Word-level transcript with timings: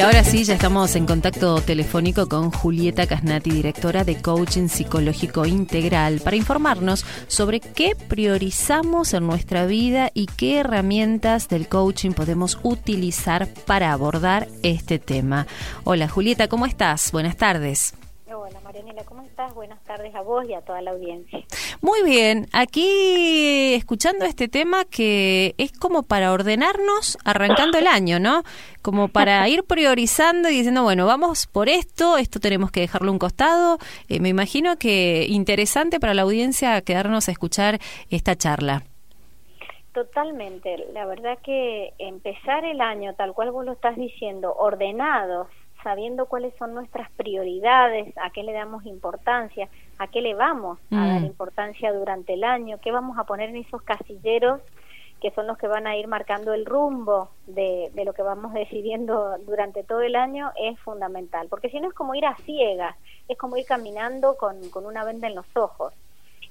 Y 0.00 0.02
ahora 0.02 0.24
sí, 0.24 0.44
ya 0.44 0.54
estamos 0.54 0.96
en 0.96 1.04
contacto 1.04 1.60
telefónico 1.60 2.26
con 2.26 2.50
Julieta 2.50 3.06
Casnati, 3.06 3.50
directora 3.50 4.02
de 4.02 4.16
Coaching 4.16 4.68
Psicológico 4.68 5.44
Integral, 5.44 6.20
para 6.20 6.36
informarnos 6.36 7.04
sobre 7.28 7.60
qué 7.60 7.94
priorizamos 8.08 9.12
en 9.12 9.26
nuestra 9.26 9.66
vida 9.66 10.10
y 10.14 10.24
qué 10.24 10.60
herramientas 10.60 11.50
del 11.50 11.68
coaching 11.68 12.12
podemos 12.12 12.58
utilizar 12.62 13.46
para 13.66 13.92
abordar 13.92 14.48
este 14.62 14.98
tema. 14.98 15.46
Hola 15.84 16.08
Julieta, 16.08 16.48
¿cómo 16.48 16.64
estás? 16.64 17.12
Buenas 17.12 17.36
tardes. 17.36 17.92
Hola 18.50 18.60
Marianela, 18.62 19.04
¿cómo 19.04 19.22
estás? 19.22 19.54
Buenas 19.54 19.80
tardes 19.84 20.12
a 20.12 20.22
vos 20.22 20.44
y 20.48 20.54
a 20.54 20.60
toda 20.62 20.82
la 20.82 20.90
audiencia. 20.90 21.38
Muy 21.80 22.02
bien, 22.02 22.48
aquí 22.52 23.74
escuchando 23.74 24.24
este 24.24 24.48
tema 24.48 24.84
que 24.84 25.54
es 25.56 25.70
como 25.70 26.02
para 26.02 26.32
ordenarnos 26.32 27.16
arrancando 27.24 27.78
el 27.78 27.86
año, 27.86 28.18
¿no? 28.18 28.42
Como 28.82 29.06
para 29.06 29.48
ir 29.48 29.62
priorizando 29.62 30.50
y 30.50 30.54
diciendo, 30.54 30.82
bueno, 30.82 31.06
vamos 31.06 31.46
por 31.46 31.68
esto, 31.68 32.18
esto 32.18 32.40
tenemos 32.40 32.72
que 32.72 32.80
dejarlo 32.80 33.10
a 33.10 33.12
un 33.12 33.20
costado. 33.20 33.78
Eh, 34.08 34.18
me 34.18 34.30
imagino 34.30 34.76
que 34.78 35.26
interesante 35.28 36.00
para 36.00 36.14
la 36.14 36.22
audiencia 36.22 36.80
quedarnos 36.80 37.28
a 37.28 37.32
escuchar 37.32 37.78
esta 38.10 38.34
charla. 38.34 38.82
Totalmente, 39.92 40.76
la 40.92 41.06
verdad 41.06 41.38
que 41.44 41.92
empezar 41.98 42.64
el 42.64 42.80
año 42.80 43.14
tal 43.14 43.32
cual 43.32 43.52
vos 43.52 43.64
lo 43.64 43.72
estás 43.72 43.94
diciendo, 43.96 44.52
ordenados, 44.54 45.46
sabiendo 45.82 46.26
cuáles 46.26 46.54
son 46.56 46.74
nuestras 46.74 47.10
prioridades, 47.12 48.16
a 48.18 48.30
qué 48.30 48.42
le 48.42 48.52
damos 48.52 48.84
importancia, 48.86 49.68
a 49.98 50.08
qué 50.08 50.20
le 50.20 50.34
vamos 50.34 50.78
a 50.90 51.06
dar 51.06 51.20
mm. 51.22 51.26
importancia 51.26 51.92
durante 51.92 52.34
el 52.34 52.44
año, 52.44 52.78
qué 52.82 52.92
vamos 52.92 53.18
a 53.18 53.24
poner 53.24 53.50
en 53.50 53.56
esos 53.56 53.82
casilleros 53.82 54.60
que 55.20 55.30
son 55.32 55.46
los 55.46 55.58
que 55.58 55.68
van 55.68 55.86
a 55.86 55.96
ir 55.96 56.08
marcando 56.08 56.54
el 56.54 56.64
rumbo 56.64 57.28
de, 57.46 57.90
de 57.94 58.04
lo 58.04 58.14
que 58.14 58.22
vamos 58.22 58.52
decidiendo 58.54 59.36
durante 59.46 59.84
todo 59.84 60.00
el 60.00 60.16
año, 60.16 60.50
es 60.56 60.78
fundamental. 60.80 61.46
Porque 61.48 61.68
si 61.68 61.78
no 61.78 61.88
es 61.88 61.94
como 61.94 62.14
ir 62.14 62.24
a 62.26 62.36
ciegas, 62.36 62.96
es 63.28 63.38
como 63.38 63.56
ir 63.56 63.66
caminando 63.66 64.36
con, 64.36 64.70
con 64.70 64.86
una 64.86 65.04
venda 65.04 65.28
en 65.28 65.34
los 65.34 65.46
ojos. 65.54 65.92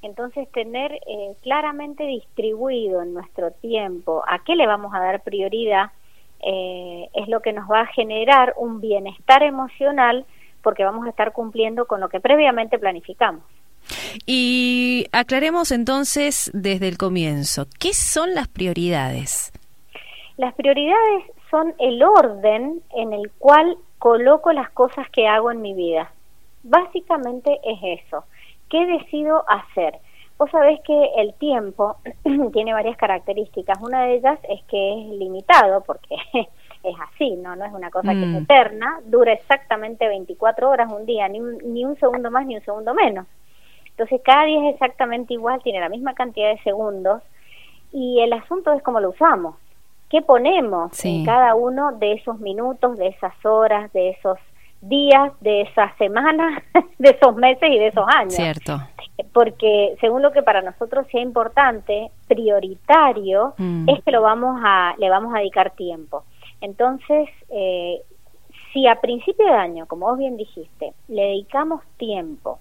Entonces, 0.02 0.49
tener 0.52 0.93
eh, 0.93 1.36
claramente 1.41 2.05
distribuido 2.05 3.02
en 3.02 3.14
nuestro 3.14 3.52
tiempo 3.52 4.23
a 4.25 4.39
qué 4.45 4.55
le 4.55 4.66
vamos 4.66 4.93
a 4.93 4.99
dar 4.99 5.23
prioridad 5.23 5.91
eh, 6.45 7.09
es 7.14 7.28
lo 7.28 7.42
que 7.42 7.54
nos 7.54 7.70
va 7.70 7.82
a 7.82 7.88
generar 7.88 8.54
un 8.58 8.82
bienestar 8.82 9.44
emocional 9.44 10.26
porque 10.62 10.84
vamos 10.84 11.06
a 11.06 11.09
estar 11.09 11.32
cumpliendo 11.32 11.86
con 11.86 12.00
lo 12.00 12.09
que 12.09 12.20
previamente 12.20 12.80
planificamos. 12.80 13.44
Y 14.26 15.08
aclaremos 15.12 15.72
entonces 15.72 16.52
desde 16.54 16.88
el 16.88 16.98
comienzo, 16.98 17.66
¿qué 17.80 17.94
son 17.94 18.34
las 18.36 18.48
prioridades? 18.48 19.52
Las 20.38 20.54
prioridades 20.54 21.26
son 21.50 21.73
el 21.80 22.02
orden 22.04 22.82
en 22.95 23.14
el 23.14 23.32
cual 23.38 23.78
coloco 23.98 24.54
las 24.54 24.70
cosas 24.72 25.10
que 25.10 25.28
hago 25.28 25.52
en 25.52 25.62
mi 25.62 25.73
vida. 25.73 26.12
Básicamente 26.64 27.60
es 27.64 28.02
eso. 28.06 28.26
¿Qué 28.70 28.86
decido 28.86 29.44
hacer? 29.50 29.95
Vos 30.40 30.50
sabés 30.52 30.80
que 30.86 31.12
el 31.18 31.34
tiempo 31.34 31.98
tiene 32.54 32.72
varias 32.72 32.95
características. 32.95 33.78
Una 33.82 34.04
de 34.04 34.16
ellas 34.16 34.40
es 34.48 34.64
que 34.64 34.94
es 34.94 35.09
limitado, 35.09 35.82
porque 35.82 36.16
es 36.34 36.95
así, 37.12 37.32
¿no? 37.32 37.58
No 37.58 37.66
es 37.66 37.73
una 37.73 37.92
cosa 37.92 38.14
que 38.14 38.22
es 38.22 38.28
mm. 38.28 38.38
eterna, 38.38 39.02
dura 39.04 39.34
exactamente 39.34 40.08
24 40.08 40.70
horas 40.70 40.90
un 40.94 41.06
día, 41.06 41.28
ni 41.28 41.42
un, 41.42 41.58
ni 41.66 41.84
un 41.84 42.00
segundo 42.00 42.32
más 42.32 42.45
ni 42.45 42.56
un 42.56 42.64
segundo 42.64 42.94
menos. 42.94 43.28
Entonces 43.90 44.22
cada 44.23 44.45
día 44.45 44.70
es 44.70 44.76
exactamente 44.76 45.34
igual, 45.34 45.62
tiene 45.62 45.82
la 45.82 45.90
misma 45.90 46.14
cantidad 46.14 46.52
de 46.52 46.64
segundos 46.64 47.22
y 47.92 48.22
el 48.22 48.32
asunto 48.32 48.72
es 48.72 48.82
cómo 48.82 49.02
lo 49.02 49.10
usamos. 49.10 49.56
¿Qué 50.10 50.22
ponemos 50.22 51.04
en 51.04 51.26
cada 51.26 51.54
uno 51.54 51.92
de 51.92 52.14
esos 52.14 52.40
minutos, 52.40 52.98
de 52.98 53.08
esas 53.08 53.34
horas, 53.45 53.92
de 53.92 54.12
esos 54.12 54.40
días, 54.80 55.34
de 55.42 55.64
esas 55.64 55.95
semanas, 55.98 56.64
de 56.98 57.10
esos 57.10 57.36
meses 57.36 57.70
y 57.70 57.78
de 57.78 57.88
esos 57.88 58.08
años? 58.08 58.34
Cierto 58.34 58.80
porque 59.34 59.95
según 59.99 60.21
lo 60.21 60.32
que 60.32 60.43
para 60.43 60.61
nosotros 60.61 61.08
sea 61.11 61.21
importante, 61.21 62.11
prioritario, 62.27 63.54
mm. 63.58 63.89
es 63.89 64.04
que 64.04 64.11
lo 64.11 64.21
vamos 64.21 64.61
a, 64.64 64.95
le 64.98 65.10
vamos 65.10 65.33
a 65.33 65.39
dedicar 65.39 65.71
tiempo. 65.71 66.23
Entonces, 66.61 67.30
eh, 67.49 68.02
si 68.73 68.88
a 68.88 69.02
principio 69.02 69.45
de 69.45 69.54
año, 69.54 69.86
como 69.88 70.08
vos 70.08 70.17
bien 70.17 70.38
dijiste, 70.38 70.93
le 71.08 71.23
dedicamos 71.23 71.82
tiempo 71.98 72.60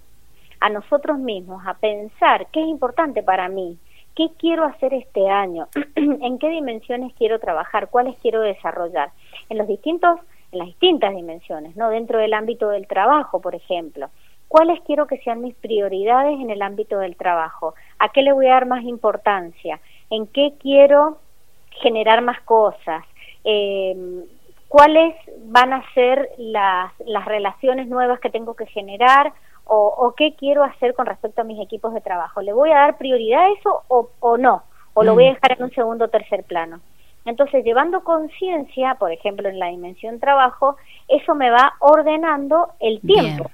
a 0.59 0.69
nosotros 0.69 1.17
mismos, 1.19 1.63
a 1.65 1.75
pensar 1.75 2.47
qué 2.51 2.61
es 2.61 2.67
importante 2.67 3.23
para 3.23 3.47
mí, 3.47 3.77
qué 4.15 4.29
quiero 4.37 4.65
hacer 4.65 4.93
este 4.93 5.29
año, 5.29 5.67
en 5.95 6.39
qué 6.39 6.49
dimensiones 6.49 7.13
quiero 7.13 7.39
trabajar, 7.39 7.89
cuáles 7.89 8.17
quiero 8.17 8.41
desarrollar, 8.41 9.11
en 9.49 9.57
los 9.57 9.67
distintos, 9.67 10.19
en 10.51 10.59
las 10.59 10.67
distintas 10.67 11.15
dimensiones, 11.15 11.75
no 11.75 11.89
dentro 11.89 12.19
del 12.19 12.33
ámbito 12.33 12.69
del 12.69 12.87
trabajo, 12.87 13.39
por 13.39 13.55
ejemplo 13.55 14.09
cuáles 14.49 14.81
quiero 14.81 15.07
que 15.07 15.19
sean 15.19 15.41
mis 15.41 15.55
prioridades 15.55 16.37
en 16.41 16.49
el 16.49 16.61
ámbito 16.61 16.97
del 16.97 17.15
trabajo, 17.15 17.75
a 17.99 18.09
qué 18.09 18.23
le 18.23 18.33
voy 18.33 18.47
a 18.47 18.55
dar 18.55 18.65
más 18.65 18.83
importancia, 18.83 19.79
en 20.09 20.27
qué 20.27 20.55
quiero 20.59 21.19
generar 21.81 22.21
más 22.21 22.41
cosas, 22.41 23.05
eh, 23.45 23.95
cuáles 24.67 25.15
van 25.45 25.71
a 25.71 25.83
ser 25.93 26.29
las, 26.37 26.91
las 27.05 27.25
relaciones 27.25 27.87
nuevas 27.87 28.19
que 28.19 28.31
tengo 28.31 28.55
que 28.55 28.65
generar 28.65 29.31
o, 29.71 30.15
qué 30.17 30.33
quiero 30.33 30.63
hacer 30.63 30.95
con 30.95 31.05
respecto 31.05 31.41
a 31.41 31.45
mis 31.45 31.61
equipos 31.61 31.93
de 31.93 32.01
trabajo. 32.01 32.41
¿Le 32.41 32.53
voy 32.53 32.71
a 32.71 32.77
dar 32.77 32.97
prioridad 32.97 33.43
a 33.43 33.49
eso 33.51 33.83
o, 33.87 34.09
o 34.19 34.35
no? 34.35 34.63
¿O 34.95 35.03
lo 35.03 35.13
voy 35.13 35.27
a 35.27 35.29
mm. 35.29 35.33
dejar 35.35 35.51
en 35.51 35.63
un 35.63 35.71
segundo 35.71 36.05
o 36.05 36.07
tercer 36.07 36.43
plano? 36.43 36.79
Entonces, 37.23 37.63
llevando 37.63 38.03
conciencia, 38.03 38.95
por 38.95 39.11
ejemplo, 39.11 39.47
en 39.47 39.59
la 39.59 39.67
dimensión 39.67 40.19
trabajo, 40.19 40.75
eso 41.07 41.35
me 41.35 41.51
va 41.51 41.73
ordenando 41.81 42.69
el 42.79 42.99
tiempo 43.01 43.51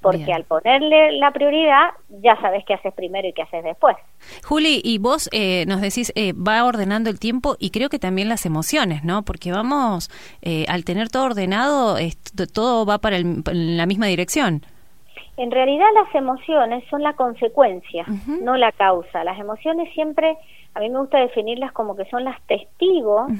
porque 0.00 0.32
al 0.32 0.44
ponerle 0.44 1.12
la 1.12 1.32
prioridad 1.32 1.90
ya 2.08 2.40
sabes 2.40 2.64
qué 2.64 2.74
haces 2.74 2.94
primero 2.94 3.26
y 3.26 3.32
qué 3.32 3.42
haces 3.42 3.64
después. 3.64 3.96
Juli, 4.44 4.80
y 4.84 4.98
vos 4.98 5.28
eh, 5.32 5.64
nos 5.66 5.80
decís, 5.80 6.12
eh, 6.14 6.32
va 6.32 6.64
ordenando 6.64 7.10
el 7.10 7.18
tiempo 7.18 7.56
y 7.58 7.70
creo 7.70 7.88
que 7.88 7.98
también 7.98 8.28
las 8.28 8.46
emociones, 8.46 9.04
¿no? 9.04 9.22
Porque 9.22 9.50
vamos, 9.50 10.10
eh, 10.42 10.64
al 10.68 10.84
tener 10.84 11.08
todo 11.08 11.24
ordenado, 11.24 11.96
todo 12.52 12.86
va 12.86 12.98
para 12.98 13.18
la 13.18 13.86
misma 13.86 14.06
dirección. 14.06 14.62
En 15.36 15.50
realidad 15.50 15.86
las 15.94 16.12
emociones 16.14 16.84
son 16.90 17.02
la 17.02 17.12
consecuencia, 17.14 18.04
no 18.42 18.56
la 18.56 18.72
causa. 18.72 19.22
Las 19.22 19.38
emociones 19.38 19.92
siempre, 19.94 20.36
a 20.74 20.80
mí 20.80 20.90
me 20.90 20.98
gusta 20.98 21.18
definirlas 21.18 21.70
como 21.72 21.96
que 21.96 22.04
son 22.06 22.24
las 22.24 22.40
testigos 22.46 23.30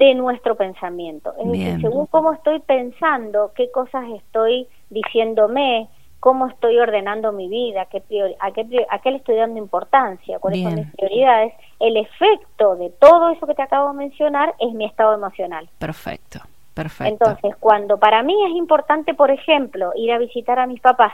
de 0.00 0.14
nuestro 0.14 0.54
pensamiento. 0.54 1.34
Es 1.38 1.46
decir, 1.52 1.80
según 1.82 2.06
cómo 2.06 2.32
estoy 2.32 2.58
pensando, 2.60 3.52
qué 3.54 3.70
cosas 3.70 4.06
estoy 4.16 4.66
diciéndome, 4.88 5.88
cómo 6.20 6.46
estoy 6.46 6.78
ordenando 6.78 7.32
mi 7.32 7.48
vida, 7.48 7.84
qué 7.84 8.02
a, 8.40 8.50
qué, 8.50 8.86
a 8.88 8.98
qué 9.00 9.10
le 9.10 9.18
estoy 9.18 9.36
dando 9.36 9.58
importancia, 9.58 10.38
cuáles 10.38 10.62
son 10.62 10.74
mis 10.74 10.90
prioridades, 10.92 11.52
el 11.78 11.98
efecto 11.98 12.76
de 12.76 12.88
todo 12.98 13.28
eso 13.28 13.46
que 13.46 13.54
te 13.54 13.60
acabo 13.60 13.88
de 13.88 13.98
mencionar 13.98 14.54
es 14.58 14.72
mi 14.72 14.86
estado 14.86 15.12
emocional. 15.12 15.68
Perfecto, 15.78 16.40
perfecto. 16.72 17.12
Entonces, 17.12 17.54
cuando 17.60 17.98
para 17.98 18.22
mí 18.22 18.34
es 18.46 18.56
importante, 18.56 19.12
por 19.12 19.30
ejemplo, 19.30 19.92
ir 19.96 20.12
a 20.12 20.18
visitar 20.18 20.58
a 20.58 20.66
mis 20.66 20.80
papás, 20.80 21.12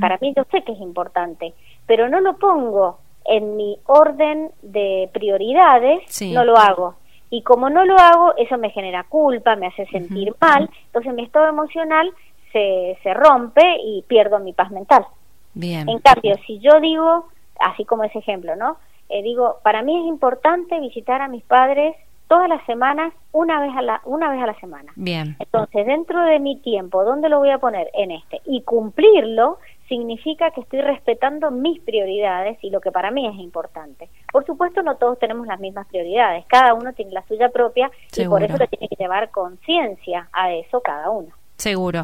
para 0.00 0.16
mí 0.22 0.32
yo 0.34 0.44
sé 0.50 0.62
que 0.62 0.72
es 0.72 0.80
importante, 0.80 1.52
pero 1.86 2.08
no 2.08 2.20
lo 2.20 2.38
pongo 2.38 3.00
en 3.26 3.54
mi 3.56 3.78
orden 3.84 4.50
de 4.62 5.10
prioridades, 5.12 6.00
no 6.32 6.44
lo 6.44 6.56
hago. 6.56 6.94
Y 7.30 7.42
como 7.42 7.68
no 7.70 7.84
lo 7.84 7.98
hago, 7.98 8.34
eso 8.36 8.56
me 8.58 8.70
genera 8.70 9.04
culpa, 9.04 9.56
me 9.56 9.66
hace 9.66 9.86
sentir 9.86 10.34
mal, 10.40 10.70
entonces 10.86 11.12
mi 11.14 11.24
estado 11.24 11.46
emocional 11.46 12.10
se, 12.52 12.98
se 13.02 13.14
rompe 13.14 13.62
y 13.84 14.02
pierdo 14.06 14.38
mi 14.38 14.52
paz 14.52 14.70
mental. 14.70 15.06
Bien. 15.54 15.88
En 15.88 15.98
cambio, 15.98 16.34
si 16.46 16.58
yo 16.60 16.80
digo, 16.80 17.28
así 17.58 17.84
como 17.84 18.04
ese 18.04 18.18
ejemplo, 18.18 18.56
¿no? 18.56 18.78
Eh, 19.08 19.22
digo, 19.22 19.58
para 19.62 19.82
mí 19.82 19.98
es 19.98 20.06
importante 20.06 20.78
visitar 20.80 21.20
a 21.20 21.28
mis 21.28 21.42
padres 21.44 21.94
todas 22.28 22.48
las 22.48 22.64
semanas, 22.66 23.12
una 23.32 23.60
vez 23.60 23.74
a 23.74 23.82
la, 23.82 24.00
una 24.04 24.30
vez 24.30 24.42
a 24.42 24.46
la 24.46 24.60
semana. 24.60 24.92
Bien. 24.96 25.36
Entonces, 25.38 25.86
dentro 25.86 26.22
de 26.22 26.38
mi 26.38 26.56
tiempo, 26.56 27.04
¿dónde 27.04 27.28
lo 27.28 27.38
voy 27.38 27.50
a 27.50 27.58
poner? 27.58 27.90
En 27.94 28.10
este. 28.10 28.40
Y 28.44 28.62
cumplirlo 28.62 29.58
significa 29.88 30.50
que 30.50 30.60
estoy 30.60 30.80
respetando 30.82 31.50
mis 31.50 31.80
prioridades 31.80 32.58
y 32.62 32.70
lo 32.70 32.80
que 32.80 32.92
para 32.92 33.10
mí 33.10 33.26
es 33.26 33.36
importante. 33.36 34.08
Por 34.30 34.44
supuesto, 34.46 34.82
no 34.82 34.96
todos 34.96 35.18
tenemos 35.18 35.46
las 35.46 35.58
mismas 35.58 35.86
prioridades, 35.88 36.44
cada 36.46 36.74
uno 36.74 36.92
tiene 36.92 37.12
la 37.12 37.26
suya 37.26 37.48
propia 37.48 37.90
y 38.16 38.24
por 38.26 38.42
eso 38.42 38.56
le 38.56 38.66
tiene 38.68 38.88
que 38.88 38.96
llevar 38.96 39.30
conciencia 39.30 40.28
a 40.32 40.52
eso 40.52 40.80
cada 40.80 41.10
uno. 41.10 41.28
Seguro. 41.56 42.02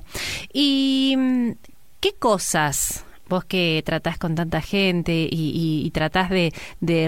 ¿Y 0.52 1.14
mm, 1.16 1.50
qué 2.00 2.14
cosas 2.14 3.06
vos 3.28 3.44
que 3.44 3.82
tratás 3.84 4.19
con 4.19 4.34
tanta 4.34 4.60
gente 4.60 5.12
y, 5.12 5.82
y, 5.84 5.90
tratás 5.90 6.31
de, 6.31 6.52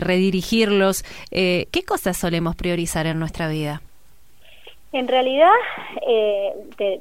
redirigirlos, 0.00 1.04
eh, 1.30 1.68
¿qué 1.70 1.82
cosas 1.84 2.16
solemos 2.16 2.56
priorizar 2.56 3.06
en 3.06 3.18
nuestra 3.18 3.48
vida? 3.48 3.82
En 4.96 5.08
realidad, 5.08 5.52
eh, 6.06 6.54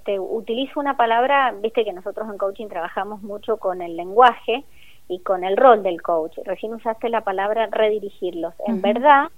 te, 0.04 0.20
utilizo 0.20 0.82
una 0.82 0.98
palabra, 0.98 1.54
viste 1.62 1.86
que 1.86 1.94
nosotros 1.94 2.28
en 2.30 2.38
coaching 2.38 2.68
trabajamos 2.68 3.22
mucho 3.22 3.56
con 3.56 3.82
el 3.82 3.96
lenguaje 3.96 4.66
y 5.08 5.20
con 5.20 5.46
el 5.46 5.56
rol 5.56 5.82
del 5.82 6.02
coach. 6.02 6.38
Recién 6.44 6.74
usaste 6.74 7.08
la 7.08 7.22
palabra 7.22 7.68
redirigirlos. 7.72 8.54
En 8.68 8.82
verdad, 8.82 9.30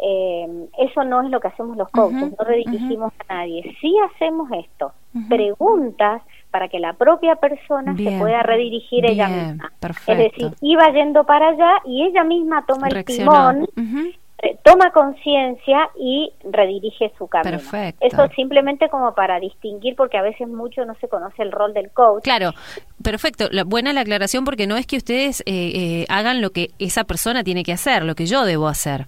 eh, 0.00 0.66
eso 0.78 1.04
no 1.04 1.22
es 1.22 1.30
lo 1.30 1.40
que 1.40 1.48
hacemos 1.48 1.76
los 1.76 1.90
coaches, 1.90 2.32
no 2.38 2.44
redirigimos 2.44 3.12
a 3.28 3.34
nadie. 3.34 3.76
Sí 3.82 3.94
hacemos 4.10 4.50
esto, 4.52 4.92
preguntas 5.28 6.22
para 6.50 6.68
que 6.68 6.80
la 6.80 6.94
propia 6.94 7.36
persona 7.36 7.94
se 7.98 8.18
pueda 8.18 8.42
redirigir 8.42 9.04
ella 9.04 9.28
misma. 9.28 9.72
Es 10.06 10.16
decir, 10.16 10.52
iba 10.62 10.90
yendo 10.90 11.24
para 11.24 11.48
allá 11.48 11.82
y 11.84 12.06
ella 12.06 12.24
misma 12.24 12.64
toma 12.64 12.88
el 12.88 13.04
timón, 13.04 13.68
eh, 13.76 14.18
toma 14.62 14.90
conciencia 14.90 15.88
y 15.98 16.32
redirige 16.44 17.12
su 17.16 17.26
camino. 17.26 17.58
Perfecto. 17.58 18.06
Eso 18.06 18.28
simplemente 18.34 18.88
como 18.88 19.14
para 19.14 19.40
distinguir, 19.40 19.96
porque 19.96 20.18
a 20.18 20.22
veces 20.22 20.48
mucho 20.48 20.84
no 20.84 20.94
se 20.96 21.08
conoce 21.08 21.42
el 21.42 21.52
rol 21.52 21.72
del 21.72 21.90
coach. 21.90 22.22
Claro, 22.22 22.52
perfecto. 23.02 23.48
buena 23.66 23.92
la 23.92 24.02
aclaración 24.02 24.44
porque 24.44 24.66
no 24.66 24.76
es 24.76 24.86
que 24.86 24.98
ustedes 24.98 25.40
eh, 25.40 25.72
eh, 25.74 26.06
hagan 26.08 26.42
lo 26.42 26.50
que 26.50 26.70
esa 26.78 27.04
persona 27.04 27.44
tiene 27.44 27.62
que 27.62 27.72
hacer, 27.72 28.04
lo 28.04 28.14
que 28.14 28.26
yo 28.26 28.44
debo 28.44 28.68
hacer. 28.68 29.06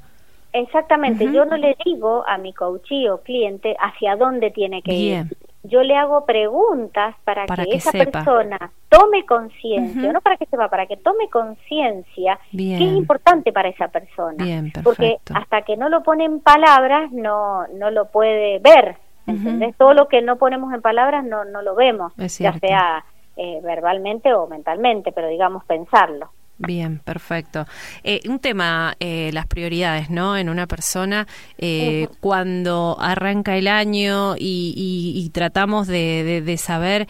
Exactamente, 0.52 1.30
yo 1.30 1.44
no 1.44 1.58
le 1.58 1.76
digo 1.84 2.24
a 2.26 2.38
mi 2.38 2.54
coach 2.54 2.90
o 3.10 3.18
cliente 3.18 3.76
hacia 3.78 4.16
dónde 4.16 4.50
tiene 4.50 4.82
que 4.82 4.94
ir 4.94 5.26
yo 5.62 5.82
le 5.82 5.96
hago 5.96 6.24
preguntas 6.24 7.16
para, 7.24 7.46
que, 7.46 7.64
esa 7.72 7.92
persona 7.92 8.70
tome 8.88 9.26
conciencia, 9.26 10.12
no 10.12 10.20
para 10.20 10.36
que 10.36 10.46
sepa, 10.46 10.68
para 10.68 10.86
que 10.86 10.96
tome 10.96 11.28
conciencia 11.28 12.38
que 12.50 12.74
es 12.74 12.80
importante 12.80 13.52
para 13.52 13.68
esa 13.68 13.88
persona. 13.88 14.44
Porque 14.82 15.18
hasta 15.34 15.62
que 15.62 15.76
no 15.76 15.88
lo 15.88 16.02
pone 16.02 16.24
en 16.24 16.40
palabras 16.40 17.10
no, 17.12 17.66
no 17.68 17.90
lo 17.90 18.06
puede 18.06 18.58
ver. 18.60 18.96
¿entendés? 19.26 19.76
Todo 19.76 19.92
lo 19.92 20.08
que 20.08 20.22
no 20.22 20.36
ponemos 20.36 20.72
en 20.72 20.80
palabras 20.80 21.22
no, 21.24 21.44
no 21.44 21.60
lo 21.60 21.74
vemos, 21.74 22.14
ya 22.16 22.52
sea 22.58 23.04
eh, 23.36 23.60
verbalmente 23.62 24.32
o 24.32 24.46
mentalmente, 24.46 25.12
pero 25.12 25.28
digamos 25.28 25.64
pensarlo. 25.64 26.30
Bien, 26.58 26.98
perfecto. 26.98 27.66
Eh, 28.02 28.20
un 28.28 28.40
tema, 28.40 28.96
eh, 28.98 29.30
las 29.32 29.46
prioridades, 29.46 30.10
¿no? 30.10 30.36
En 30.36 30.48
una 30.48 30.66
persona, 30.66 31.28
eh, 31.56 32.08
cuando 32.18 32.96
arranca 32.98 33.56
el 33.56 33.68
año 33.68 34.34
y, 34.36 35.30
tratamos 35.32 35.86
de, 35.86 36.56
saber 36.58 37.06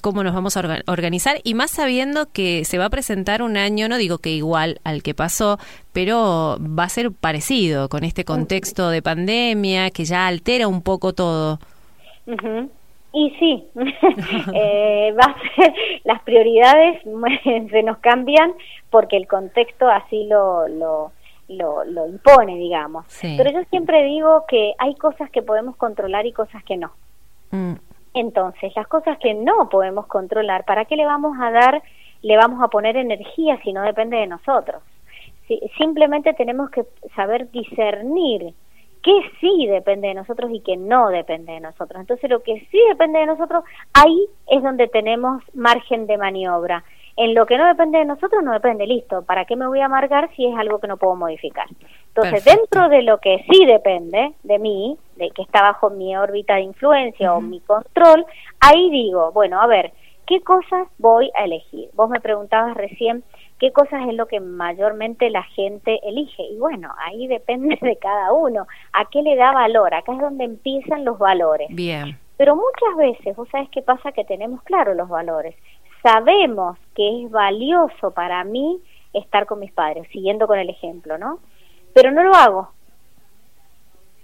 cómo 0.00 0.24
nos 0.24 0.34
vamos 0.34 0.56
a 0.56 0.82
organizar, 0.86 1.40
y 1.44 1.54
más 1.54 1.70
sabiendo 1.70 2.32
que 2.32 2.64
se 2.64 2.78
va 2.78 2.86
a 2.86 2.90
presentar 2.90 3.42
un 3.42 3.56
año, 3.56 3.88
no 3.88 3.98
digo 3.98 4.18
que 4.18 4.30
igual 4.30 4.80
al 4.82 5.04
que 5.04 5.14
pasó, 5.14 5.58
pero 5.92 6.58
va 6.60 6.84
a 6.84 6.88
ser 6.88 7.12
parecido 7.12 7.88
con 7.88 8.02
este 8.02 8.24
contexto 8.24 8.90
de 8.90 9.00
pandemia 9.00 9.90
que 9.90 10.04
ya 10.04 10.26
altera 10.26 10.66
un 10.66 10.82
poco 10.82 11.12
todo. 11.12 11.60
Y 13.12 13.30
sí, 13.38 13.68
eh, 14.54 15.12
va 15.12 15.24
a 15.24 15.54
ser, 15.54 15.74
las 16.04 16.22
prioridades 16.22 17.02
se 17.70 17.82
nos 17.82 17.98
cambian 17.98 18.54
porque 18.90 19.16
el 19.16 19.26
contexto 19.26 19.88
así 19.88 20.24
lo, 20.24 20.66
lo, 20.68 21.12
lo, 21.48 22.06
impone, 22.06 22.56
digamos. 22.56 23.06
Pero 23.20 23.50
yo 23.50 23.64
siempre 23.70 24.04
digo 24.04 24.44
que 24.48 24.74
hay 24.78 24.94
cosas 24.94 25.30
que 25.30 25.42
podemos 25.42 25.76
controlar 25.76 26.26
y 26.26 26.32
cosas 26.32 26.64
que 26.64 26.76
no. 26.76 26.92
Mm. 27.50 27.74
Entonces, 28.14 28.72
las 28.76 28.86
cosas 28.88 29.18
que 29.18 29.34
no 29.34 29.68
podemos 29.68 30.06
controlar, 30.06 30.64
¿para 30.64 30.84
qué 30.84 30.96
le 30.96 31.06
vamos 31.06 31.36
a 31.40 31.50
dar, 31.50 31.82
le 32.22 32.36
vamos 32.36 32.62
a 32.62 32.68
poner 32.68 32.96
energía 32.96 33.58
si 33.62 33.72
no 33.72 33.82
depende 33.82 34.16
de 34.16 34.26
nosotros? 34.26 34.82
simplemente 35.76 36.32
tenemos 36.32 36.70
que 36.70 36.84
saber 37.14 37.50
discernir 37.50 38.54
que 39.02 39.12
sí 39.40 39.66
depende 39.66 40.08
de 40.08 40.14
nosotros 40.14 40.50
y 40.52 40.60
que 40.60 40.76
no 40.76 41.08
depende 41.08 41.52
de 41.52 41.60
nosotros. 41.60 42.00
Entonces 42.00 42.30
lo 42.30 42.42
que 42.42 42.66
sí 42.70 42.80
depende 42.88 43.18
de 43.18 43.26
nosotros, 43.26 43.64
ahí 43.92 44.26
es 44.48 44.62
donde 44.62 44.88
tenemos 44.88 45.42
margen 45.54 46.06
de 46.06 46.18
maniobra. 46.18 46.84
En 47.16 47.34
lo 47.34 47.44
que 47.44 47.58
no 47.58 47.66
depende 47.66 47.98
de 47.98 48.04
nosotros, 48.06 48.42
no 48.42 48.52
depende, 48.52 48.86
listo. 48.86 49.22
¿Para 49.22 49.44
qué 49.44 49.54
me 49.54 49.66
voy 49.66 49.80
a 49.80 49.86
amargar 49.86 50.30
si 50.34 50.46
es 50.46 50.56
algo 50.56 50.78
que 50.78 50.86
no 50.86 50.96
puedo 50.96 51.14
modificar? 51.14 51.66
Entonces, 52.08 52.44
dentro 52.44 52.88
de 52.88 53.02
lo 53.02 53.18
que 53.18 53.44
sí 53.50 53.66
depende 53.66 54.32
de 54.42 54.58
mí, 54.58 54.96
de 55.16 55.30
que 55.30 55.42
está 55.42 55.62
bajo 55.62 55.90
mi 55.90 56.16
órbita 56.16 56.54
de 56.54 56.62
influencia 56.62 57.34
o 57.34 57.40
mi 57.40 57.60
control, 57.60 58.24
ahí 58.60 58.90
digo, 58.90 59.30
bueno, 59.32 59.60
a 59.60 59.66
ver, 59.66 59.92
¿qué 60.26 60.40
cosas 60.40 60.88
voy 60.98 61.30
a 61.38 61.44
elegir? 61.44 61.90
Vos 61.94 62.08
me 62.10 62.20
preguntabas 62.20 62.76
recién 62.76 63.24
qué 63.58 63.72
cosas 63.72 64.08
es 64.08 64.14
lo 64.14 64.26
que 64.26 64.40
mayormente 64.40 65.30
la 65.30 65.42
gente 65.42 66.00
elige. 66.02 66.42
Y 66.42 66.58
bueno, 66.58 66.92
ahí 66.98 67.26
depende 67.26 67.78
de 67.80 67.96
cada 67.96 68.32
uno, 68.32 68.66
a 68.92 69.04
qué 69.06 69.22
le 69.22 69.36
da 69.36 69.52
valor, 69.52 69.94
acá 69.94 70.12
es 70.12 70.20
donde 70.20 70.44
empiezan 70.44 71.04
los 71.04 71.18
valores. 71.18 71.68
Bien. 71.70 72.18
Pero 72.36 72.56
muchas 72.56 72.96
veces, 72.96 73.36
vos 73.36 73.48
sabés 73.50 73.68
qué 73.70 73.82
pasa, 73.82 74.12
que 74.12 74.24
tenemos 74.24 74.62
claro 74.62 74.94
los 74.94 75.08
valores. 75.08 75.54
Sabemos 76.02 76.76
que 76.96 77.22
es 77.22 77.30
valioso 77.30 78.10
para 78.10 78.42
mí 78.42 78.80
estar 79.12 79.46
con 79.46 79.60
mis 79.60 79.72
padres, 79.72 80.08
siguiendo 80.10 80.46
con 80.46 80.58
el 80.58 80.68
ejemplo, 80.68 81.18
¿no? 81.18 81.38
Pero 81.94 82.10
no 82.10 82.24
lo 82.24 82.34
hago. 82.34 82.70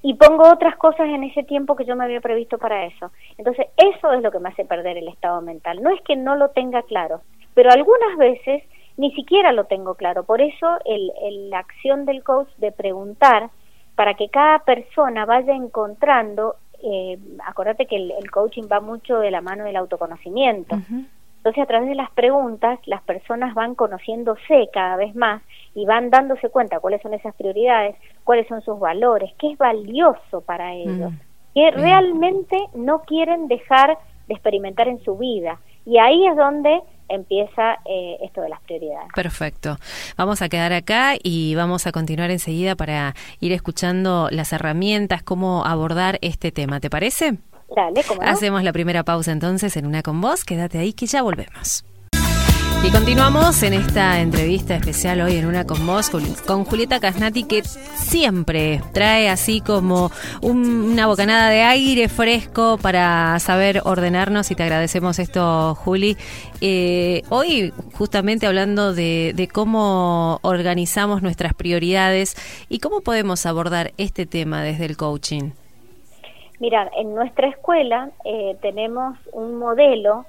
Y 0.03 0.15
pongo 0.15 0.51
otras 0.51 0.77
cosas 0.77 1.09
en 1.09 1.25
ese 1.25 1.43
tiempo 1.43 1.75
que 1.75 1.85
yo 1.85 1.97
me 1.97 2.05
había 2.05 2.21
previsto 2.21 2.59
para 2.59 2.87
eso. 2.87 3.11
Entonces, 3.37 3.67
eso 3.77 4.13
es 4.13 4.23
lo 4.23 4.31
que 4.31 4.39
me 4.39 4.49
hace 4.51 4.65
perder 4.65 4.97
el 4.97 5.09
estado 5.09 5.41
mental. 5.41 5.83
No 5.83 5.91
es 5.91 6.01
que 6.03 6.15
no 6.15 6.37
lo 6.37 6.51
tenga 6.51 6.83
claro, 6.83 7.23
pero 7.55 7.71
algunas 7.71 8.17
veces 8.17 8.63
ni 8.97 9.13
siquiera 9.13 9.53
lo 9.53 9.65
tengo 9.65 9.95
claro. 9.95 10.25
Por 10.25 10.41
eso 10.41 10.79
el, 10.85 11.11
la 11.51 11.61
acción 11.61 12.05
del 12.05 12.23
coach 12.23 12.49
de 12.59 12.73
preguntar 12.73 13.51
para 13.95 14.15
que 14.15 14.29
cada 14.29 14.61
persona 14.61 15.25
vaya 15.25 15.55
encontrando, 15.55 16.57
eh, 16.83 17.19
acuérdate 17.45 17.87
que 17.87 17.97
el, 17.97 18.31
coaching 18.31 18.65
va 18.71 18.81
mucho 18.81 19.19
de 19.19 19.31
la 19.31 19.41
mano 19.41 19.65
del 19.65 19.77
autoconocimiento. 19.77 20.77
Entonces 21.39 21.63
a 21.63 21.67
través 21.67 21.89
de 21.89 21.95
las 21.95 22.11
preguntas 22.11 22.79
las 22.87 23.03
personas 23.03 23.55
van 23.55 23.75
conociéndose 23.75 24.69
cada 24.73 24.97
vez 24.97 25.15
más 25.15 25.43
y 25.75 25.87
van 25.87 26.11
dándose 26.11 26.51
cuenta 26.51 26.81
cuáles 26.81 27.01
son 27.03 27.15
esas 27.15 27.35
prioridades, 27.35 27.97
cuáles 28.25 28.47
son 28.49 28.61
sus 28.63 28.79
valores, 28.79 29.33
qué 29.39 29.53
es 29.53 29.59
valioso 29.59 30.41
para 30.45 30.75
ellos, 30.75 31.13
mm. 31.13 31.19
que 31.55 31.71
realmente 31.71 32.59
no 32.75 33.03
quieren 33.03 33.49
dejar 33.49 33.99
de 34.27 34.35
experimentar 34.35 34.89
en 34.89 35.03
su 35.05 35.17
vida. 35.17 35.61
Y 35.87 35.99
ahí 35.99 36.27
es 36.27 36.37
donde 36.37 36.83
empieza 37.09 37.79
eh, 37.87 38.19
esto 38.23 38.43
de 38.43 38.51
las 38.51 38.61
prioridades. 38.63 39.09
Perfecto. 39.15 39.77
Vamos 40.17 40.43
a 40.43 40.49
quedar 40.49 40.73
acá 40.73 41.15
y 41.23 41.55
vamos 41.55 41.87
a 41.87 41.93
continuar 41.93 42.31
enseguida 42.31 42.77
para 42.77 43.15
ir 43.41 43.53
escuchando 43.53 44.29
las 44.31 44.53
herramientas, 44.53 45.23
cómo 45.23 45.65
abordar 45.65 46.19
este 46.21 46.53
tema. 46.53 46.81
¿Te 46.81 46.91
parece? 46.91 47.39
Dale, 47.75 48.03
¿cómo 48.05 48.23
Hacemos 48.23 48.63
la 48.63 48.73
primera 48.73 49.05
pausa 49.05 49.33
entonces 49.33 49.77
en 49.77 49.87
una 49.87 50.03
con 50.03 50.21
vos. 50.21 50.45
Quédate 50.45 50.79
ahí 50.79 50.93
que 50.93 51.07
ya 51.07 51.23
volvemos. 51.23 51.85
Y 52.85 52.91
continuamos 52.91 53.63
en 53.65 53.75
esta 53.75 54.21
entrevista 54.21 54.77
especial 54.77 55.21
hoy 55.21 55.37
en 55.37 55.47
una 55.47 55.67
con 55.67 55.85
vos 55.85 56.11
con 56.47 56.65
Julieta 56.65 57.01
Casnati 57.01 57.43
que 57.43 57.63
siempre 57.65 58.81
trae 58.93 59.29
así 59.29 59.61
como 59.61 60.13
una 60.43 61.07
bocanada 61.07 61.51
de 61.51 61.63
aire 61.63 62.09
fresco 62.09 62.79
para 62.81 63.39
saber 63.41 63.83
ordenarnos 63.85 64.51
y 64.53 64.55
te 64.55 64.63
agradecemos 64.63 65.19
esto 65.19 65.75
Juli. 65.75 66.17
Eh, 66.61 67.23
hoy 67.31 67.75
justamente 67.95 68.47
hablando 68.47 68.95
de, 68.95 69.49
cómo 69.53 70.39
organizamos 70.43 71.21
nuestras 71.21 71.55
prioridades 71.55 72.37
y 72.69 72.79
cómo 72.79 73.01
podemos 73.01 73.45
abordar 73.45 73.93
este 73.99 74.25
tema 74.25 74.63
desde 74.63 74.87
el 74.87 74.97
coaching. 74.97 75.51
Mira, 76.61 76.91
en 76.97 77.15
nuestra 77.15 77.49
escuela 77.49 78.11
eh, 78.25 78.57
tenemos 78.61 79.17
un 79.33 79.57
modelo 79.57 80.27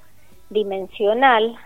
dimensional 0.50 1.58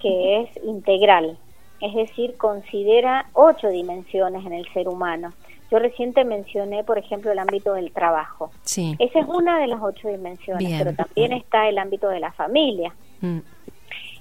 que 0.00 0.40
es 0.40 0.64
integral, 0.64 1.38
es 1.80 1.94
decir, 1.94 2.36
considera 2.36 3.26
ocho 3.34 3.68
dimensiones 3.68 4.44
en 4.46 4.52
el 4.52 4.66
ser 4.72 4.88
humano. 4.88 5.32
Yo 5.70 5.78
reciente 5.78 6.24
mencioné, 6.24 6.82
por 6.82 6.98
ejemplo, 6.98 7.30
el 7.30 7.38
ámbito 7.38 7.74
del 7.74 7.92
trabajo. 7.92 8.50
Sí. 8.62 8.96
Esa 8.98 9.20
es 9.20 9.26
una 9.28 9.58
de 9.60 9.68
las 9.68 9.80
ocho 9.80 10.08
dimensiones, 10.08 10.68
pero 10.78 10.94
también 10.94 11.32
está 11.32 11.68
el 11.68 11.78
ámbito 11.78 12.08
de 12.08 12.20
la 12.20 12.32
familia. 12.32 12.92
Mm. 13.20 13.38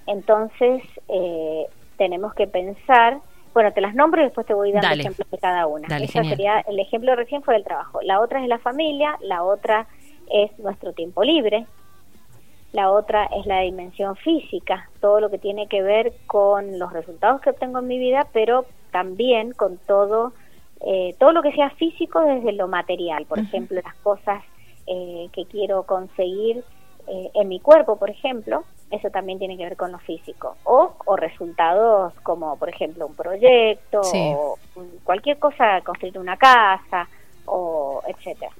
Entonces, 0.06 0.84
eh, 1.08 1.65
tenemos 1.98 2.34
que 2.36 2.46
pensar, 2.46 3.20
bueno, 3.60 3.74
te 3.74 3.82
las 3.82 3.94
nombro 3.94 4.22
y 4.22 4.24
después 4.24 4.48
te 4.48 4.54
voy 4.54 4.72
dando 4.72 4.88
ejemplos 4.88 5.30
de 5.30 5.38
cada 5.38 5.68
una. 5.68 5.98
Esa 5.98 6.24
sería, 6.24 6.62
el 6.62 6.80
ejemplo 6.80 7.13
recién 7.18 7.44
fue 7.44 7.58
el 7.58 7.66
trabajo. 7.66 8.00
La 8.04 8.22
otra 8.22 8.42
es 8.42 8.48
la 8.48 8.58
familia, 8.58 9.18
la 9.20 9.44
otra 9.44 9.86
es 10.32 10.58
nuestro 10.60 10.94
tiempo 10.94 11.25
libre, 11.25 11.66
la 12.72 12.89
otra 12.89 13.25
es 13.25 13.46
la 13.46 13.60
dimensión 13.60 14.16
física, 14.16 14.89
todo 15.01 15.20
lo 15.20 15.30
que 15.30 15.39
tiene 15.39 15.68
que 15.68 15.82
ver 15.82 16.13
con 16.25 16.80
los 16.80 16.94
resultados 16.94 17.42
que 17.42 17.50
obtengo 17.50 17.80
en 17.80 17.88
mi 17.88 18.00
vida, 18.00 18.28
pero 18.32 18.66
también 18.92 19.51
con 19.51 19.78
todo, 19.78 20.32
eh, 20.80 21.13
todo 21.20 21.34
lo 21.34 21.42
que 21.42 21.51
sea 21.51 21.70
físico 21.72 22.22
desde 22.22 22.54
lo 22.54 22.70
material, 22.70 23.25
por 23.25 23.39
ejemplo, 23.39 23.82
las 23.84 23.96
cosas 23.96 24.42
eh, 24.88 25.28
que 25.34 25.44
quiero 25.48 25.84
conseguir 25.84 26.63
eh, 27.08 27.30
en 27.34 27.50
mi 27.50 27.60
cuerpo, 27.60 27.98
por 28.00 28.10
ejemplo, 28.10 28.63
eso 28.91 29.10
también 29.10 29.39
tiene 29.39 29.58
que 29.58 29.63
ver 29.63 29.77
con 29.77 29.91
lo 29.91 30.00
físico, 30.00 30.55
o, 30.63 30.93
o 31.05 31.15
resultados 31.15 32.13
como, 32.24 32.58
por 32.58 32.69
ejemplo, 32.69 33.08
un 33.08 33.15
proyecto, 33.15 34.01
o 34.01 34.58
cualquier 35.03 35.38
cosa, 35.38 35.81
construir 35.81 36.17
una 36.17 36.38
casa, 36.38 37.08
o 37.46 38.01
etcétera. 38.08 38.51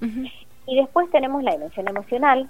Y 0.67 0.75
después 0.75 1.09
tenemos 1.09 1.43
la 1.43 1.53
dimensión 1.53 1.88
emocional, 1.88 2.48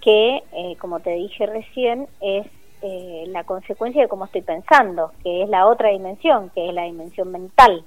que, 0.00 0.42
eh, 0.52 0.76
como 0.78 1.00
te 1.00 1.10
dije 1.10 1.46
recién, 1.46 2.06
es 2.20 2.46
eh, 2.82 3.24
la 3.28 3.44
consecuencia 3.44 4.02
de 4.02 4.08
cómo 4.08 4.26
estoy 4.26 4.42
pensando, 4.42 5.12
que 5.22 5.42
es 5.42 5.48
la 5.48 5.66
otra 5.66 5.88
dimensión, 5.90 6.50
que 6.50 6.68
es 6.68 6.74
la 6.74 6.84
dimensión 6.84 7.30
mental. 7.30 7.84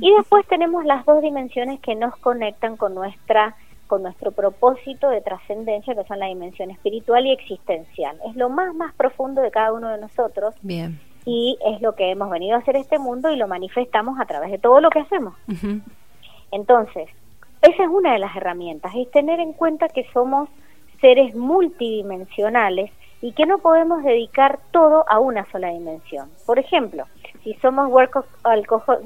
Y 0.00 0.12
después 0.12 0.44
tenemos 0.48 0.84
las 0.84 1.06
dos 1.06 1.22
dimensiones 1.22 1.78
que 1.78 1.94
nos 1.94 2.16
conectan 2.16 2.76
con 2.76 2.96
nuestra 2.96 3.54
con 3.88 4.02
nuestro 4.02 4.30
propósito 4.30 5.08
de 5.08 5.20
trascendencia, 5.20 5.94
que 5.94 6.04
son 6.04 6.20
la 6.20 6.26
dimensión 6.26 6.70
espiritual 6.70 7.26
y 7.26 7.32
existencial. 7.32 8.16
Es 8.28 8.36
lo 8.36 8.48
más, 8.48 8.74
más 8.74 8.94
profundo 8.94 9.42
de 9.42 9.50
cada 9.50 9.72
uno 9.72 9.88
de 9.88 9.98
nosotros. 9.98 10.54
Bien. 10.62 11.00
Y 11.24 11.58
es 11.66 11.80
lo 11.82 11.94
que 11.94 12.10
hemos 12.10 12.30
venido 12.30 12.54
a 12.54 12.60
hacer 12.60 12.76
este 12.76 12.98
mundo 12.98 13.30
y 13.30 13.36
lo 13.36 13.48
manifestamos 13.48 14.20
a 14.20 14.26
través 14.26 14.50
de 14.50 14.58
todo 14.58 14.80
lo 14.80 14.90
que 14.90 15.00
hacemos. 15.00 15.34
Entonces, 16.52 17.08
esa 17.62 17.82
es 17.82 17.88
una 17.88 18.12
de 18.12 18.18
las 18.20 18.36
herramientas, 18.36 18.92
es 18.96 19.10
tener 19.10 19.40
en 19.40 19.52
cuenta 19.52 19.88
que 19.88 20.06
somos 20.12 20.48
seres 21.00 21.34
multidimensionales 21.34 22.90
y 23.20 23.32
que 23.32 23.46
no 23.46 23.58
podemos 23.58 24.04
dedicar 24.04 24.60
todo 24.70 25.04
a 25.08 25.18
una 25.18 25.44
sola 25.50 25.70
dimensión. 25.70 26.28
Por 26.46 26.58
ejemplo, 26.58 27.04
si 27.42 27.54
somos 27.54 27.90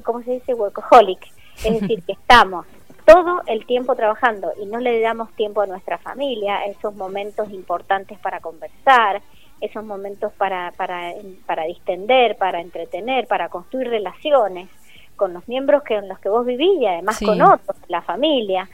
¿cómo 0.03 0.23
se 0.23 0.33
dice? 0.33 0.55
workaholic, 0.55 1.27
es 1.65 1.81
decir, 1.81 2.03
que 2.07 2.13
estamos 2.13 2.67
todo 3.05 3.43
el 3.47 3.67
tiempo 3.67 3.95
trabajando 3.95 4.53
y 4.61 4.67
no 4.67 4.79
le 4.79 5.01
damos 5.01 5.33
tiempo 5.33 5.63
a 5.63 5.67
nuestra 5.67 5.99
familia, 5.99 6.65
esos 6.65 6.95
momentos 6.95 7.51
importantes 7.51 8.19
para 8.19 8.41
conversar, 8.41 9.23
esos 9.61 9.85
momentos 9.85 10.33
para, 10.33 10.73
para, 10.73 11.13
para 11.47 11.65
distender, 11.65 12.37
para 12.37 12.61
entretener, 12.61 13.27
para 13.27 13.49
construir 13.49 13.89
relaciones 13.89 14.69
con 15.17 15.33
los 15.33 15.47
miembros 15.47 15.83
que, 15.83 15.95
en 15.95 16.09
los 16.09 16.19
que 16.19 16.29
vos 16.29 16.45
vivís 16.45 16.81
y 16.81 16.87
además 16.87 17.21
con 17.21 17.41
otros, 17.41 17.77
la 17.89 18.03
familia 18.03 18.69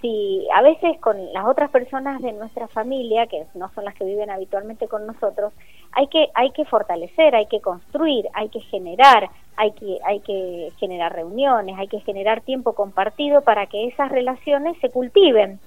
si 0.00 0.46
a 0.54 0.62
veces 0.62 0.98
con 1.00 1.32
las 1.32 1.46
otras 1.46 1.70
personas 1.70 2.20
de 2.22 2.32
nuestra 2.32 2.68
familia, 2.68 3.26
que 3.26 3.46
no 3.54 3.70
son 3.74 3.84
las 3.84 3.94
que 3.94 4.04
viven 4.04 4.30
habitualmente 4.30 4.88
con 4.88 5.06
nosotros, 5.06 5.52
hay 5.92 6.06
que, 6.08 6.28
hay 6.34 6.50
que 6.50 6.64
fortalecer, 6.64 7.34
hay 7.34 7.46
que 7.46 7.60
construir, 7.60 8.26
hay 8.34 8.48
que 8.48 8.60
generar, 8.60 9.30
hay 9.56 9.72
que, 9.72 9.98
hay 10.04 10.20
que 10.20 10.72
generar 10.78 11.14
reuniones, 11.14 11.78
hay 11.78 11.88
que 11.88 12.00
generar 12.00 12.40
tiempo 12.42 12.74
compartido 12.74 13.42
para 13.42 13.66
que 13.66 13.86
esas 13.86 14.10
relaciones 14.10 14.76
se 14.80 14.90
cultiven. 14.90 15.58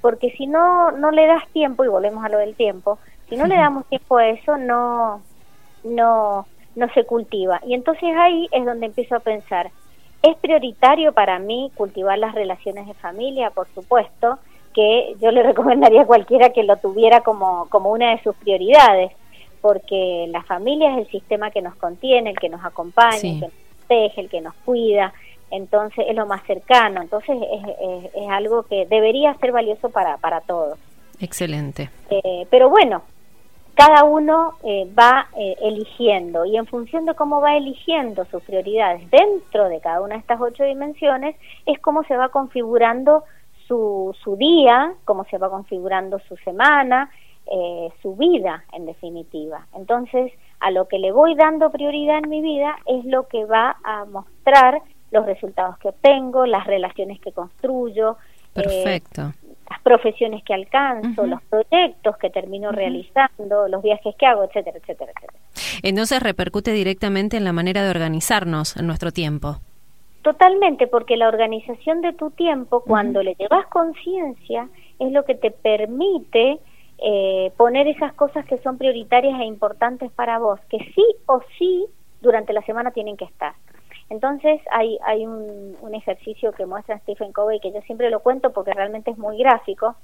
Porque 0.00 0.30
si 0.30 0.46
no, 0.46 0.92
no 0.92 1.10
le 1.10 1.26
das 1.26 1.46
tiempo, 1.48 1.84
y 1.84 1.88
volvemos 1.88 2.24
a 2.24 2.28
lo 2.28 2.38
del 2.38 2.54
tiempo, 2.54 2.98
si 3.28 3.36
no 3.36 3.46
le 3.46 3.56
damos 3.56 3.86
tiempo 3.86 4.16
a 4.16 4.28
eso, 4.28 4.56
no, 4.56 5.22
no, 5.84 6.46
no 6.74 6.88
se 6.94 7.04
cultiva. 7.04 7.60
Y 7.66 7.74
entonces 7.74 8.10
ahí 8.16 8.48
es 8.52 8.64
donde 8.64 8.86
empiezo 8.86 9.16
a 9.16 9.20
pensar, 9.20 9.70
es 10.22 10.36
prioritario 10.36 11.12
para 11.12 11.38
mí 11.38 11.70
cultivar 11.74 12.18
las 12.18 12.34
relaciones 12.34 12.86
de 12.86 12.94
familia, 12.94 13.50
por 13.50 13.66
supuesto, 13.74 14.38
que 14.74 15.16
yo 15.20 15.30
le 15.30 15.42
recomendaría 15.44 16.02
a 16.02 16.06
cualquiera 16.06 16.50
que 16.50 16.62
lo 16.62 16.76
tuviera 16.76 17.20
como, 17.20 17.66
como 17.68 17.90
una 17.90 18.10
de 18.10 18.22
sus 18.22 18.34
prioridades, 18.36 19.12
porque 19.60 20.26
la 20.30 20.42
familia 20.42 20.92
es 20.92 20.98
el 20.98 21.08
sistema 21.08 21.50
que 21.50 21.62
nos 21.62 21.74
contiene, 21.76 22.30
el 22.30 22.38
que 22.38 22.48
nos 22.48 22.64
acompaña, 22.64 23.16
el 23.16 23.40
que 23.40 23.46
nos 23.46 23.52
protege, 23.78 24.20
el 24.20 24.30
que 24.30 24.40
nos 24.40 24.54
cuida, 24.64 25.12
entonces 25.50 26.06
es 26.08 26.14
lo 26.14 26.26
más 26.26 26.42
cercano, 26.44 27.02
entonces 27.02 27.36
es, 27.52 28.10
es, 28.14 28.30
algo 28.30 28.62
que 28.62 28.86
debería 28.86 29.34
ser 29.34 29.52
valioso 29.52 29.90
para, 29.90 30.16
para 30.18 30.40
todos. 30.40 30.78
Excelente. 31.20 31.90
Eh, 32.08 32.46
pero 32.50 32.70
bueno, 32.70 33.02
cada 33.74 34.04
uno 34.04 34.54
eh, 34.62 34.88
va 34.98 35.28
eh, 35.36 35.56
eligiendo 35.62 36.44
y 36.44 36.56
en 36.56 36.66
función 36.66 37.04
de 37.04 37.14
cómo 37.14 37.40
va 37.40 37.56
eligiendo 37.56 38.24
sus 38.26 38.42
prioridades 38.42 39.08
dentro 39.10 39.68
de 39.68 39.80
cada 39.80 40.00
una 40.00 40.14
de 40.14 40.20
estas 40.20 40.40
ocho 40.40 40.64
dimensiones 40.64 41.36
es 41.66 41.78
cómo 41.80 42.02
se 42.04 42.16
va 42.16 42.28
configurando 42.30 43.24
su, 43.66 44.14
su 44.22 44.36
día, 44.36 44.94
cómo 45.04 45.24
se 45.24 45.38
va 45.38 45.50
configurando 45.50 46.18
su 46.28 46.36
semana, 46.38 47.10
eh, 47.46 47.88
su 48.02 48.16
vida 48.16 48.64
en 48.72 48.86
definitiva. 48.86 49.66
Entonces, 49.74 50.32
a 50.60 50.70
lo 50.70 50.88
que 50.88 50.98
le 50.98 51.12
voy 51.12 51.34
dando 51.34 51.70
prioridad 51.70 52.18
en 52.18 52.28
mi 52.28 52.42
vida 52.42 52.76
es 52.86 53.04
lo 53.04 53.28
que 53.28 53.44
va 53.44 53.76
a 53.82 54.04
mostrar 54.04 54.82
los 55.10 55.26
resultados 55.26 55.78
que 55.78 55.88
obtengo, 55.88 56.46
las 56.46 56.66
relaciones 56.66 57.20
que 57.20 57.32
construyo. 57.32 58.16
Perfecto 58.52 59.32
las 59.70 59.80
profesiones 59.82 60.42
que 60.44 60.52
alcanzo, 60.52 61.26
los 61.26 61.40
proyectos 61.44 62.16
que 62.18 62.28
termino 62.28 62.72
realizando, 62.72 63.68
los 63.68 63.82
viajes 63.82 64.14
que 64.18 64.26
hago, 64.26 64.44
etcétera, 64.44 64.78
etcétera, 64.78 65.12
etcétera. 65.16 65.38
Entonces 65.82 66.22
repercute 66.22 66.72
directamente 66.72 67.36
en 67.36 67.44
la 67.44 67.52
manera 67.52 67.82
de 67.84 67.90
organizarnos 67.90 68.76
en 68.76 68.86
nuestro 68.86 69.12
tiempo. 69.12 69.58
Totalmente, 70.22 70.86
porque 70.86 71.16
la 71.16 71.28
organización 71.28 72.02
de 72.02 72.12
tu 72.12 72.30
tiempo, 72.30 72.82
cuando 72.82 73.22
le 73.22 73.36
llevas 73.36 73.66
conciencia, 73.68 74.68
es 74.98 75.12
lo 75.12 75.24
que 75.24 75.34
te 75.34 75.50
permite 75.50 76.58
eh, 76.98 77.52
poner 77.56 77.88
esas 77.88 78.12
cosas 78.12 78.44
que 78.44 78.58
son 78.58 78.76
prioritarias 78.76 79.40
e 79.40 79.44
importantes 79.44 80.10
para 80.12 80.38
vos, 80.38 80.60
que 80.68 80.78
sí 80.94 81.04
o 81.26 81.40
sí 81.58 81.86
durante 82.20 82.52
la 82.52 82.60
semana 82.62 82.90
tienen 82.90 83.16
que 83.16 83.24
estar. 83.24 83.54
Entonces 84.10 84.60
hay, 84.72 84.98
hay 85.06 85.24
un, 85.24 85.76
un, 85.80 85.94
ejercicio 85.94 86.50
que 86.50 86.66
muestra 86.66 86.98
Stephen 86.98 87.32
Covey 87.32 87.60
que 87.60 87.72
yo 87.72 87.80
siempre 87.82 88.10
lo 88.10 88.18
cuento 88.18 88.52
porque 88.52 88.72
realmente 88.72 89.12
es 89.12 89.18
muy 89.18 89.38
gráfico, 89.38 89.94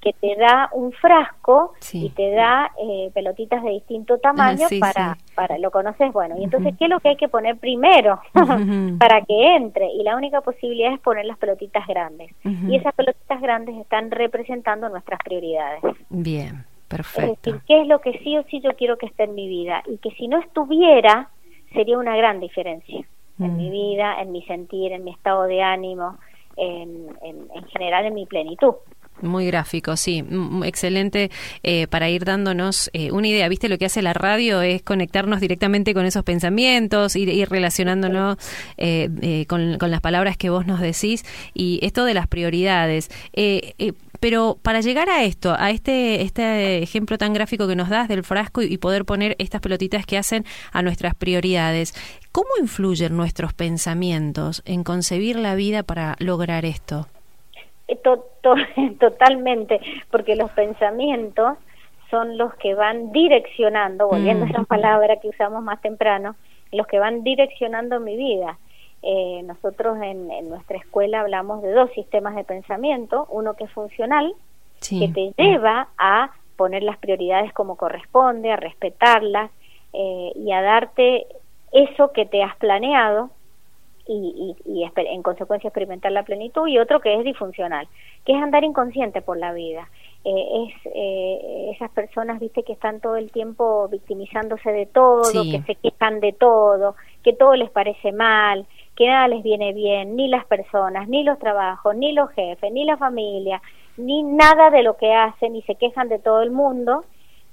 que 0.00 0.12
te 0.20 0.34
da 0.34 0.68
un 0.72 0.90
frasco 0.90 1.72
y 1.92 2.10
te 2.10 2.32
da 2.32 2.72
eh, 2.82 3.12
pelotitas 3.14 3.62
de 3.62 3.70
distinto 3.70 4.18
tamaño 4.18 4.66
para, 4.80 5.16
para, 5.36 5.58
lo 5.58 5.70
conoces, 5.70 6.12
bueno, 6.12 6.36
y 6.38 6.42
entonces, 6.42 6.74
¿qué 6.76 6.86
es 6.86 6.90
lo 6.90 6.98
que 6.98 7.10
hay 7.10 7.16
que 7.16 7.28
poner 7.28 7.56
primero 7.56 8.20
para 8.98 9.20
que 9.20 9.56
entre? 9.56 9.92
Y 9.92 10.02
la 10.02 10.16
única 10.16 10.40
posibilidad 10.40 10.92
es 10.92 10.98
poner 10.98 11.24
las 11.24 11.38
pelotitas 11.38 11.86
grandes. 11.86 12.32
Y 12.68 12.74
esas 12.74 12.92
pelotitas 12.94 13.40
grandes 13.40 13.76
están 13.76 14.10
representando 14.10 14.88
nuestras 14.88 15.20
prioridades. 15.24 15.82
Bien, 16.10 16.64
perfecto. 16.88 17.30
Es 17.30 17.42
decir, 17.42 17.60
¿qué 17.68 17.82
es 17.82 17.86
lo 17.86 18.00
que 18.00 18.18
sí 18.24 18.36
o 18.36 18.42
sí 18.50 18.60
yo 18.60 18.70
quiero 18.76 18.98
que 18.98 19.06
esté 19.06 19.22
en 19.22 19.36
mi 19.36 19.46
vida? 19.46 19.84
Y 19.86 19.98
que 19.98 20.10
si 20.16 20.26
no 20.26 20.40
estuviera, 20.40 21.28
sería 21.72 21.96
una 21.96 22.16
gran 22.16 22.40
diferencia 22.40 23.06
en 23.38 23.56
mi 23.56 23.68
mm. 23.68 23.72
vida, 23.72 24.20
en 24.20 24.32
mi 24.32 24.42
sentir, 24.42 24.92
en 24.92 25.04
mi 25.04 25.10
estado 25.12 25.44
de 25.44 25.62
ánimo, 25.62 26.18
en, 26.56 27.08
en, 27.22 27.64
general 27.68 28.06
en 28.06 28.14
mi 28.14 28.26
plenitud. 28.26 28.74
Muy 29.20 29.46
gráfico, 29.46 29.96
sí, 29.96 30.24
excelente 30.64 31.30
eh, 31.62 31.86
para 31.86 32.10
ir 32.10 32.24
dándonos 32.24 32.90
eh, 32.92 33.12
una 33.12 33.28
idea. 33.28 33.48
Viste, 33.48 33.68
lo 33.68 33.78
que 33.78 33.84
hace 33.84 34.02
la 34.02 34.14
radio 34.14 34.62
es 34.62 34.82
conectarnos 34.82 35.40
directamente 35.40 35.94
con 35.94 36.06
esos 36.06 36.24
pensamientos, 36.24 37.14
ir, 37.14 37.28
ir 37.28 37.48
relacionándonos 37.48 38.36
eh, 38.78 39.44
con, 39.46 39.78
con, 39.78 39.92
las 39.92 40.00
palabras 40.00 40.36
que 40.36 40.50
vos 40.50 40.66
nos 40.66 40.80
decís 40.80 41.24
y 41.54 41.78
esto 41.82 42.04
de 42.04 42.14
las 42.14 42.26
prioridades. 42.26 43.10
Pero 44.22 44.56
para 44.62 44.80
llegar 44.82 45.10
a 45.10 45.24
esto, 45.24 45.52
a 45.58 45.72
este, 45.72 46.22
este 46.22 46.80
ejemplo 46.80 47.18
tan 47.18 47.32
gráfico 47.32 47.66
que 47.66 47.74
nos 47.74 47.88
das 47.88 48.06
del 48.06 48.22
frasco 48.22 48.62
y 48.62 48.78
poder 48.78 49.04
poner 49.04 49.34
estas 49.40 49.60
pelotitas 49.60 50.06
que 50.06 50.16
hacen 50.16 50.44
a 50.70 50.80
nuestras 50.80 51.16
prioridades, 51.16 51.92
¿cómo 52.32 52.48
influyen 52.60 53.16
nuestros 53.16 53.52
pensamientos 53.52 54.62
en 54.64 54.82
concebir 54.82 55.36
la 55.36 55.54
vida 55.54 55.82
para 55.82 56.16
lograr 56.18 56.64
esto? 56.64 57.06
Eh, 57.88 58.00
totalmente, 59.00 59.80
porque 60.10 60.34
los 60.36 60.50
pensamientos 60.52 61.58
son 62.10 62.36
los 62.36 62.54
que 62.54 62.74
van 62.74 63.12
direccionando, 63.12 64.08
volviendo 64.08 64.44
a 64.44 64.48
esa 64.48 64.62
mm. 64.62 64.66
palabra 64.66 65.16
que 65.16 65.28
usamos 65.28 65.62
más 65.62 65.80
temprano, 65.80 66.36
los 66.72 66.86
que 66.86 66.98
van 66.98 67.22
direccionando 67.22 68.00
mi 68.00 68.16
vida. 68.16 68.58
Eh, 69.02 69.42
nosotros 69.44 69.98
en, 70.02 70.28
nuestra 70.48 70.76
escuela 70.76 71.20
hablamos 71.20 71.62
de 71.62 71.72
dos 71.72 71.90
sistemas 71.92 72.36
de 72.36 72.44
pensamiento, 72.44 73.26
uno 73.30 73.54
que 73.54 73.64
es 73.64 73.70
funcional, 73.72 74.34
que 74.88 75.08
te 75.08 75.32
lleva 75.40 75.88
a 75.96 76.32
poner 76.56 76.82
las 76.82 76.98
prioridades 76.98 77.52
como 77.52 77.76
corresponde, 77.76 78.50
a 78.50 78.56
respetarlas 78.56 79.50
eh, 79.92 80.32
y 80.34 80.52
a 80.52 80.60
darte 80.60 81.26
eso 81.72 82.12
que 82.12 82.26
te 82.26 82.42
has 82.42 82.56
planeado 82.56 83.30
y, 84.06 84.56
y, 84.64 84.84
en 84.96 85.22
consecuencia 85.22 85.68
experimentar 85.68 86.12
la 86.12 86.24
plenitud 86.24 86.66
y 86.66 86.78
otro 86.78 87.00
que 87.00 87.14
es 87.14 87.24
disfuncional, 87.24 87.86
que 88.24 88.32
es 88.32 88.42
andar 88.42 88.64
inconsciente 88.64 89.22
por 89.22 89.38
la 89.38 89.52
vida. 89.52 89.88
Eh, 90.24 90.66
es 90.66 91.76
esas 91.76 91.90
personas, 91.90 92.38
viste, 92.38 92.62
que 92.62 92.72
están 92.72 93.00
todo 93.00 93.16
el 93.16 93.32
tiempo 93.32 93.88
victimizándose 93.88 94.70
de 94.70 94.86
todo, 94.86 95.22
que 95.42 95.62
se 95.66 95.74
quejan 95.76 96.20
de 96.20 96.32
todo, 96.32 96.94
que 97.22 97.32
todo 97.32 97.56
les 97.56 97.70
parece 97.70 98.12
mal, 98.12 98.66
que 98.96 99.06
nada 99.06 99.28
les 99.28 99.42
viene 99.42 99.72
bien, 99.72 100.16
ni 100.16 100.28
las 100.28 100.44
personas, 100.46 101.08
ni 101.08 101.24
los 101.24 101.38
trabajos, 101.38 101.96
ni 101.96 102.12
los 102.12 102.30
jefes, 102.30 102.72
ni 102.72 102.84
la 102.84 102.96
familia, 102.96 103.62
ni 103.96 104.22
nada 104.22 104.70
de 104.70 104.82
lo 104.82 104.96
que 104.96 105.12
hacen 105.12 105.56
y 105.56 105.62
se 105.62 105.74
quejan 105.74 106.08
de 106.08 106.18
todo 106.18 106.42
el 106.42 106.50
mundo 106.50 107.04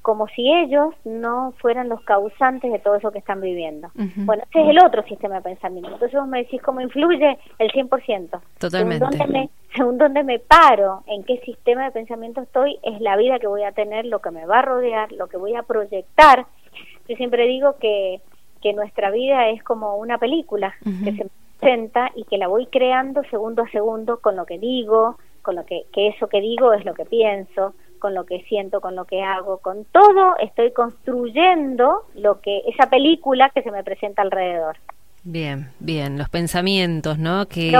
como 0.09 0.27
si 0.29 0.51
ellos 0.51 0.95
no 1.05 1.53
fueran 1.59 1.87
los 1.87 2.01
causantes 2.01 2.71
de 2.71 2.79
todo 2.79 2.95
eso 2.95 3.11
que 3.11 3.19
están 3.19 3.41
viviendo. 3.41 3.91
Bueno, 3.93 4.41
ese 4.49 4.63
es 4.63 4.69
el 4.69 4.83
otro 4.83 5.03
sistema 5.03 5.35
de 5.35 5.41
pensamiento. 5.41 5.91
Entonces 5.91 6.19
vos 6.19 6.27
me 6.27 6.39
decís 6.39 6.59
cómo 6.63 6.81
influye 6.81 7.37
el 7.59 7.71
100%. 7.71 8.41
Totalmente. 8.57 9.05
Según 9.05 9.19
dónde, 9.19 9.27
me, 9.31 9.49
según 9.75 9.97
dónde 9.99 10.23
me 10.23 10.39
paro, 10.39 11.03
en 11.05 11.23
qué 11.25 11.37
sistema 11.41 11.83
de 11.83 11.91
pensamiento 11.91 12.41
estoy, 12.41 12.79
es 12.81 12.99
la 13.01 13.17
vida 13.17 13.37
que 13.37 13.45
voy 13.45 13.61
a 13.61 13.71
tener, 13.71 14.07
lo 14.07 14.17
que 14.17 14.31
me 14.31 14.47
va 14.47 14.57
a 14.57 14.63
rodear, 14.63 15.11
lo 15.11 15.27
que 15.27 15.37
voy 15.37 15.53
a 15.53 15.61
proyectar. 15.61 16.47
Yo 17.07 17.15
siempre 17.15 17.45
digo 17.45 17.75
que 17.79 18.19
que 18.63 18.73
nuestra 18.73 19.11
vida 19.11 19.49
es 19.49 19.63
como 19.63 19.95
una 19.97 20.17
película 20.17 20.73
que 21.03 21.13
se 21.13 21.29
presenta 21.59 22.11
y 22.15 22.25
que 22.25 22.37
la 22.37 22.47
voy 22.47 22.65
creando 22.65 23.21
segundo 23.29 23.63
a 23.63 23.69
segundo 23.69 24.19
con 24.19 24.35
lo 24.35 24.45
que 24.45 24.59
digo, 24.59 25.17
con 25.41 25.55
lo 25.55 25.65
que, 25.65 25.83
que 25.93 26.09
eso 26.09 26.27
que 26.27 26.41
digo 26.41 26.73
es 26.73 26.83
lo 26.83 26.93
que 26.93 27.05
pienso, 27.05 27.73
con 27.99 28.13
lo 28.13 28.25
que 28.25 28.41
siento, 28.43 28.81
con 28.81 28.95
lo 28.95 29.05
que 29.05 29.21
hago, 29.21 29.57
con 29.59 29.85
todo 29.85 30.35
estoy 30.39 30.71
construyendo 30.71 32.05
lo 32.15 32.41
que 32.41 32.63
esa 32.67 32.89
película 32.89 33.51
que 33.51 33.61
se 33.61 33.71
me 33.71 33.83
presenta 33.83 34.21
alrededor. 34.21 34.77
Bien, 35.23 35.71
bien, 35.79 36.17
los 36.17 36.29
pensamientos, 36.29 37.17
¿no? 37.19 37.47
Que 37.47 37.71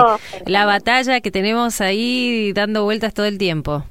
la 0.46 0.66
batalla 0.66 1.22
que 1.22 1.32
tenemos 1.32 1.80
ahí 1.82 2.52
dando 2.54 2.84
vueltas 2.84 3.14
todo 3.14 3.26
el 3.26 3.38
tiempo. 3.38 3.84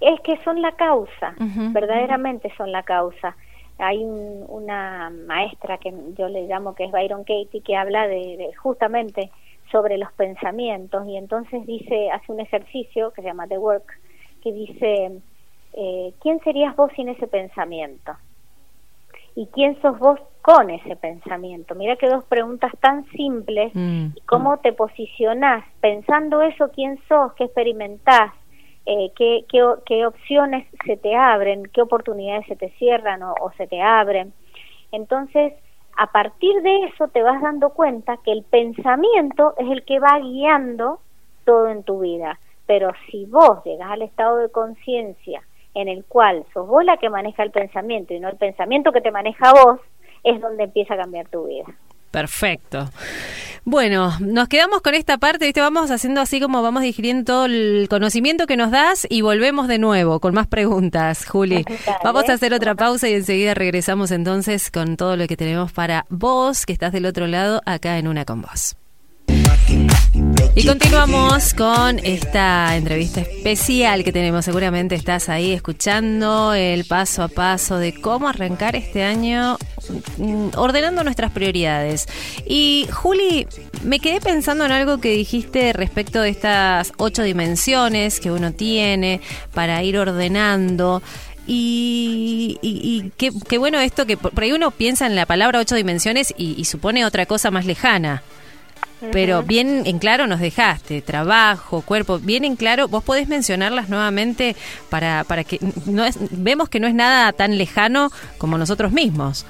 Es 0.00 0.20
que 0.20 0.36
son 0.44 0.60
la 0.60 0.72
causa, 0.72 1.34
verdaderamente 1.72 2.52
son 2.56 2.70
la 2.70 2.82
causa. 2.82 3.36
Hay 3.78 4.04
una 4.04 5.10
maestra 5.26 5.78
que 5.78 5.92
yo 6.18 6.28
le 6.28 6.46
llamo 6.46 6.74
que 6.74 6.84
es 6.84 6.92
Byron 6.92 7.24
Katie 7.24 7.62
que 7.64 7.76
habla 7.76 8.06
de, 8.06 8.50
justamente 8.62 9.30
sobre 9.70 9.96
los 9.96 10.12
pensamientos 10.12 11.06
y 11.08 11.16
entonces 11.16 11.64
dice, 11.66 12.10
hace 12.10 12.30
un 12.30 12.40
ejercicio 12.40 13.12
que 13.12 13.22
se 13.22 13.28
llama 13.28 13.46
The 13.46 13.58
Work, 13.58 13.98
que 14.42 14.52
dice, 14.52 15.12
eh, 15.74 16.12
¿quién 16.20 16.40
serías 16.40 16.76
vos 16.76 16.90
sin 16.96 17.08
ese 17.08 17.26
pensamiento? 17.26 18.12
¿Y 19.34 19.46
quién 19.46 19.80
sos 19.80 19.98
vos 19.98 20.20
con 20.42 20.68
ese 20.70 20.96
pensamiento? 20.96 21.74
Mira 21.74 21.96
que 21.96 22.08
dos 22.08 22.24
preguntas 22.24 22.72
tan 22.80 23.06
simples. 23.10 23.72
Mm. 23.74 24.08
¿Cómo 24.26 24.58
te 24.58 24.72
posicionás 24.72 25.64
pensando 25.80 26.42
eso? 26.42 26.70
¿Quién 26.74 27.00
sos? 27.08 27.32
¿Qué 27.34 27.44
experimentás? 27.44 28.32
Eh, 28.84 29.12
qué, 29.16 29.44
qué, 29.48 30.04
opciones 30.04 30.66
se 30.84 30.96
te 30.96 31.14
abren? 31.14 31.64
¿Qué 31.72 31.80
oportunidades 31.80 32.46
se 32.46 32.56
te 32.56 32.70
cierran 32.70 33.22
o, 33.22 33.34
o 33.40 33.52
se 33.52 33.66
te 33.66 33.80
abren? 33.80 34.34
Entonces, 34.90 35.54
a 35.96 36.08
partir 36.12 36.60
de 36.62 36.86
eso 36.86 37.08
te 37.08 37.22
vas 37.22 37.40
dando 37.40 37.70
cuenta 37.70 38.18
que 38.24 38.32
el 38.32 38.42
pensamiento 38.42 39.54
es 39.56 39.70
el 39.70 39.84
que 39.84 40.00
va 40.00 40.18
guiando 40.18 41.00
todo 41.44 41.68
en 41.68 41.84
tu 41.84 42.00
vida. 42.00 42.38
Pero 42.66 42.90
si 43.10 43.24
vos 43.26 43.64
llegas 43.64 43.90
al 43.90 44.02
estado 44.02 44.36
de 44.38 44.50
conciencia 44.50 45.42
en 45.74 45.88
el 45.88 46.04
cual 46.04 46.44
sos 46.52 46.66
vos 46.66 46.84
la 46.84 46.96
que 46.96 47.10
maneja 47.10 47.42
el 47.42 47.50
pensamiento 47.50 48.14
y 48.14 48.20
no 48.20 48.28
el 48.28 48.36
pensamiento 48.36 48.92
que 48.92 49.00
te 49.00 49.10
maneja 49.10 49.50
a 49.50 49.52
vos, 49.52 49.80
es 50.24 50.40
donde 50.40 50.64
empieza 50.64 50.94
a 50.94 50.98
cambiar 50.98 51.28
tu 51.28 51.46
vida. 51.46 51.64
Perfecto. 52.10 52.90
Bueno, 53.64 54.12
nos 54.20 54.48
quedamos 54.48 54.82
con 54.82 54.94
esta 54.94 55.18
parte, 55.18 55.46
¿viste? 55.46 55.60
vamos 55.60 55.90
haciendo 55.90 56.20
así 56.20 56.40
como 56.40 56.62
vamos 56.62 56.82
digiriendo 56.82 57.24
todo 57.24 57.44
el 57.46 57.86
conocimiento 57.88 58.46
que 58.46 58.56
nos 58.56 58.70
das 58.70 59.06
y 59.08 59.22
volvemos 59.22 59.66
de 59.68 59.78
nuevo 59.78 60.20
con 60.20 60.34
más 60.34 60.48
preguntas, 60.48 61.26
Juli. 61.26 61.64
Vamos 62.04 62.28
a 62.28 62.32
hacer 62.34 62.52
otra 62.52 62.74
pausa 62.74 63.08
y 63.08 63.14
enseguida 63.14 63.54
regresamos 63.54 64.10
entonces 64.10 64.70
con 64.70 64.96
todo 64.96 65.16
lo 65.16 65.26
que 65.28 65.36
tenemos 65.36 65.72
para 65.72 66.04
vos, 66.08 66.66
que 66.66 66.72
estás 66.72 66.92
del 66.92 67.06
otro 67.06 67.28
lado, 67.28 67.62
acá 67.64 67.98
en 67.98 68.08
Una 68.08 68.24
con 68.24 68.42
Vos. 68.42 68.76
Y 70.54 70.66
continuamos 70.66 71.54
con 71.54 71.98
esta 72.00 72.76
entrevista 72.76 73.22
especial 73.22 74.04
que 74.04 74.12
tenemos. 74.12 74.44
Seguramente 74.44 74.94
estás 74.94 75.30
ahí 75.30 75.50
escuchando 75.50 76.52
el 76.52 76.84
paso 76.84 77.22
a 77.22 77.28
paso 77.28 77.78
de 77.78 77.98
cómo 77.98 78.28
arrancar 78.28 78.76
este 78.76 79.02
año 79.02 79.56
mm, 80.18 80.48
ordenando 80.56 81.04
nuestras 81.04 81.32
prioridades. 81.32 82.06
Y 82.44 82.86
Juli, 82.92 83.46
me 83.82 83.98
quedé 83.98 84.20
pensando 84.20 84.66
en 84.66 84.72
algo 84.72 84.98
que 84.98 85.12
dijiste 85.12 85.72
respecto 85.72 86.20
de 86.20 86.28
estas 86.28 86.92
ocho 86.98 87.22
dimensiones 87.22 88.20
que 88.20 88.30
uno 88.30 88.52
tiene 88.52 89.22
para 89.54 89.82
ir 89.82 89.96
ordenando. 89.96 91.02
Y, 91.46 93.10
qué, 93.16 93.58
bueno 93.58 93.80
esto 93.80 94.04
que 94.04 94.18
por 94.18 94.42
ahí 94.42 94.52
uno 94.52 94.70
piensa 94.70 95.06
en 95.06 95.16
la 95.16 95.24
palabra 95.24 95.60
ocho 95.60 95.76
dimensiones 95.76 96.34
y 96.36 96.62
supone 96.66 97.06
otra 97.06 97.24
cosa 97.24 97.50
más 97.50 97.64
lejana 97.64 98.22
pero 99.10 99.42
bien 99.42 99.82
en 99.86 99.98
claro 99.98 100.26
nos 100.26 100.40
dejaste, 100.40 101.02
trabajo, 101.02 101.82
cuerpo, 101.82 102.18
bien 102.18 102.44
en 102.44 102.56
claro, 102.56 102.88
vos 102.88 103.02
podés 103.02 103.28
mencionarlas 103.28 103.88
nuevamente 103.88 104.54
para, 104.90 105.24
para 105.24 105.44
que 105.44 105.58
no 105.86 106.04
es, 106.04 106.18
vemos 106.30 106.68
que 106.68 106.80
no 106.80 106.86
es 106.86 106.94
nada 106.94 107.32
tan 107.32 107.58
lejano 107.58 108.10
como 108.38 108.58
nosotros 108.58 108.92
mismos. 108.92 109.46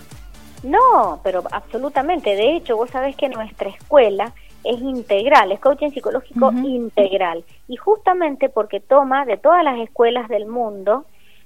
No, 0.63 1.21
pero 1.25 1.43
absolutamente. 1.51 2.37
De 2.37 2.57
hecho, 2.57 2.77
vos 2.77 2.91
sabés 2.91 3.17
que 3.17 3.29
nuestra 3.29 3.69
escuela 3.69 4.33
es 4.65 4.81
integral, 4.81 5.51
es 5.51 5.61
coaching 5.61 5.91
psicológico 5.91 6.53
integral. 6.53 7.45
Y 7.69 7.77
justamente 7.77 8.49
porque 8.49 8.81
toma 8.81 9.25
de 9.25 9.37
todas 9.37 9.65
las 9.65 9.79
escuelas 9.81 10.29
del 10.29 10.47
mundo 10.47 11.05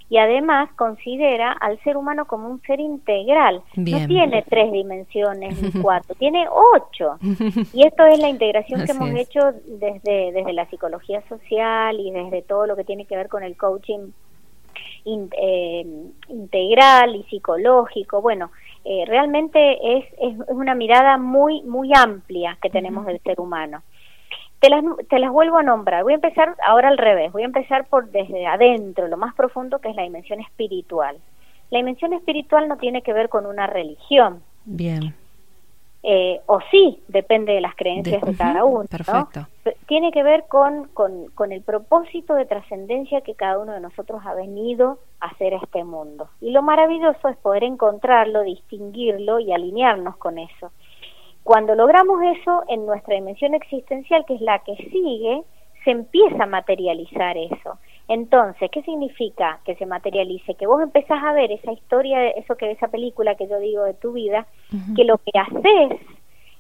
y 0.09 0.19
además 0.19 0.71
considera 0.77 1.53
al 1.53 1.83
ser 1.83 1.97
humano 1.97 2.27
como 2.27 2.49
un 2.49 2.63
ser 2.63 2.79
integral. 2.81 3.63
No 3.75 4.07
tiene 4.07 4.45
tres 4.49 4.71
dimensiones 4.71 5.61
ni 5.61 5.71
cuatro, 5.83 6.15
tiene 6.17 6.47
ocho. 6.49 7.19
Y 7.73 7.87
esto 7.87 8.07
es 8.07 8.19
la 8.21 8.29
integración 8.29 8.85
que 8.85 8.93
hemos 8.93 9.11
hecho 9.11 9.53
desde, 9.67 10.33
desde 10.33 10.53
la 10.53 10.67
psicología 10.71 11.23
social 11.29 11.99
y 11.99 12.11
desde 12.11 12.43
todo 12.43 12.67
lo 12.67 12.77
que 12.77 12.85
tiene 12.85 13.07
que 13.07 13.17
ver 13.17 13.29
con 13.29 13.43
el 13.43 13.57
coaching 13.57 14.11
eh, 15.05 15.87
integral 16.29 17.17
y 17.17 17.23
psicológico. 17.25 18.23
Bueno, 18.23 18.51
eh, 18.85 19.05
realmente 19.07 19.99
es, 19.99 20.05
es, 20.21 20.37
una 20.49 20.75
mirada 20.75 21.19
muy, 21.19 21.63
muy 21.63 21.91
amplia 21.95 22.59
que 22.63 22.71
tenemos 22.71 23.07
del 23.07 23.21
ser 23.21 23.41
humano. 23.41 23.83
Te 24.61 24.71
las, 24.71 24.83
te 25.09 25.19
las 25.19 25.31
vuelvo 25.31 25.59
a 25.59 25.63
nombrar. 25.63 26.03
Voy 26.03 26.13
a 26.13 26.17
empezar 26.17 26.57
ahora 26.65 26.89
al 26.89 26.99
revés. 26.99 27.33
Voy 27.33 27.43
a 27.43 27.47
empezar 27.47 27.87
por 27.87 28.11
desde 28.11 28.47
adentro, 28.47 29.09
lo 29.09 29.17
más 29.17 29.35
profundo 29.35 29.79
que 29.81 29.91
es 29.91 29.97
la 29.97 30.03
dimensión 30.03 30.41
espiritual. 30.41 31.19
La 31.71 31.79
dimensión 31.79 32.13
espiritual 32.13 32.69
no 32.69 32.77
tiene 32.77 33.03
que 33.03 33.13
ver 33.13 33.29
con 33.29 33.47
una 33.47 33.67
religión. 33.67 34.43
Bien. 34.65 35.15
Eh, 36.09 36.41
o 36.47 36.61
sí, 36.71 37.03
depende 37.09 37.53
de 37.53 37.61
las 37.61 37.75
creencias 37.75 38.23
de, 38.23 38.37
cada 38.37 38.65
uno. 38.65 38.85
Perfecto. 38.89 39.49
Tiene 39.89 40.13
que 40.13 40.23
ver 40.23 40.45
con, 40.47 40.87
con, 40.95 41.27
con 41.35 41.51
el 41.51 41.63
propósito 41.63 42.35
de 42.35 42.47
trascendencia 42.47 43.23
que 43.23 43.35
cada 43.35 43.59
uno 43.59 43.73
de 43.73 43.81
nosotros 43.81 44.23
ha 44.25 44.33
venido 44.35 45.01
a 45.19 45.27
hacer 45.27 45.55
a 45.55 45.57
este 45.57 45.83
mundo. 45.83 46.29
Y 46.41 46.53
lo 46.53 46.63
maravilloso 46.63 47.29
es 47.29 47.37
poder 47.39 47.65
encontrarlo, 47.65 48.43
distinguirlo 48.43 49.41
y 49.41 49.53
alinearnos 49.53 50.17
con 50.17 50.39
eso. 50.39 50.71
Cuando 51.47 51.77
logramos 51.77 52.21
eso 52.37 52.65
en 52.67 52.87
nuestra 52.87 53.15
dimensión 53.15 53.55
existencial, 53.55 54.25
que 54.27 54.35
es 54.35 54.41
la 54.41 54.59
que 54.65 54.75
sigue, 54.91 55.45
se 55.85 55.93
empieza 55.93 56.43
a 56.43 56.47
materializar 56.47 57.37
eso. 57.37 57.79
Entonces, 58.09 58.69
¿qué 58.73 58.83
significa 58.83 59.61
que 59.65 59.77
se 59.77 59.87
materialice? 59.87 60.57
Que 60.57 60.67
vos 60.67 60.83
empezás 60.83 61.23
a 61.23 61.33
ver 61.35 61.53
esa 61.53 61.71
historia, 61.71 62.31
eso 62.31 62.57
que 62.57 62.73
esa 62.73 62.89
película 62.89 63.37
que 63.37 63.47
yo 63.47 63.61
digo 63.61 63.85
de 63.85 63.95
tu 63.95 64.11
vida, 64.11 64.45
que 64.97 65.05
lo 65.05 65.19
que 65.19 65.39
haces 65.39 66.01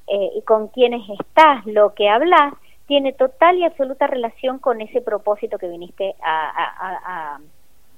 eh, 0.07 0.31
y 0.37 0.43
con 0.43 0.69
quienes 0.69 1.03
estás, 1.19 1.67
lo 1.67 1.93
que 1.95 2.09
hablas, 2.09 2.55
tiene 2.87 3.13
total 3.13 3.59
y 3.59 3.65
absoluta 3.65 4.07
relación 4.07 4.61
con 4.61 4.81
ese 4.81 5.01
propósito 5.01 5.59
que 5.59 5.67
viniste 5.67 6.15
a, 6.23 7.41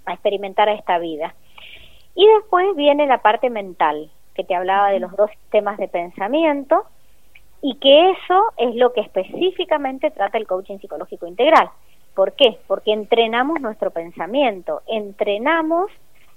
a 0.07 0.13
experimentar 0.15 0.71
a 0.71 0.73
esta 0.73 0.97
vida. 0.99 1.35
Y 2.15 2.27
después 2.27 2.75
viene 2.77 3.07
la 3.07 3.19
parte 3.19 3.51
mental, 3.51 4.11
que 4.39 4.45
te 4.45 4.55
hablaba 4.55 4.91
de 4.91 5.01
los 5.01 5.17
dos 5.17 5.29
sistemas 5.33 5.79
de 5.79 5.89
pensamiento 5.89 6.85
y 7.61 7.75
que 7.79 8.11
eso 8.11 8.53
es 8.57 8.73
lo 8.77 8.93
que 8.93 9.01
específicamente 9.01 10.13
trata 10.13 10.39
el 10.39 10.47
coaching 10.47 10.79
psicológico 10.79 11.27
integral. 11.27 11.69
¿Por 12.15 12.35
qué? 12.35 12.57
Porque 12.69 12.93
entrenamos 12.93 13.61
nuestro 13.61 13.91
pensamiento, 13.91 14.83
entrenamos 14.87 15.91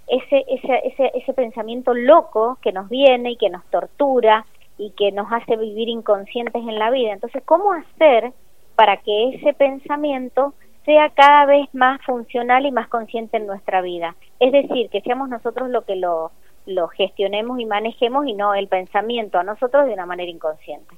ese, 0.08 0.44
ese, 0.48 0.82
ese, 0.84 1.12
ese 1.14 1.34
pensamiento 1.34 1.94
loco 1.94 2.58
que 2.60 2.72
nos 2.72 2.90
viene 2.90 3.34
y 3.34 3.36
que 3.38 3.52
nos 3.52 3.64
tortura 3.66 4.48
y 4.80 4.90
que 4.98 5.12
nos 5.12 5.32
hace 5.32 5.56
vivir 5.58 5.88
inconscientes 5.88 6.64
en 6.68 6.80
la 6.80 6.90
vida. 6.90 7.14
Entonces, 7.14 7.44
¿cómo 7.46 7.72
hacer 7.72 8.34
para 8.76 8.98
que 8.98 9.36
ese 9.36 9.54
pensamiento 9.54 10.56
sea 10.86 11.12
cada 11.12 11.46
vez 11.46 11.72
más 11.76 12.02
funcional 12.04 12.66
y 12.66 12.72
más 12.72 12.88
consciente 12.88 13.38
en 13.38 13.46
nuestra 13.46 13.82
vida? 13.82 14.16
Es 14.40 14.52
decir, 14.52 14.90
que 14.90 15.02
seamos 15.02 15.30
nosotros 15.30 15.70
lo 15.70 15.86
que 15.86 15.98
lo, 15.98 16.32
lo 16.72 16.88
gestionemos 16.90 17.60
y 17.60 17.66
manejemos 17.66 18.26
y 18.28 18.34
no 18.34 18.54
el 18.54 18.68
pensamiento 18.68 19.40
a 19.40 19.44
nosotros 19.44 19.86
de 19.86 19.94
una 19.94 20.06
manera 20.06 20.32
inconsciente. 20.32 20.96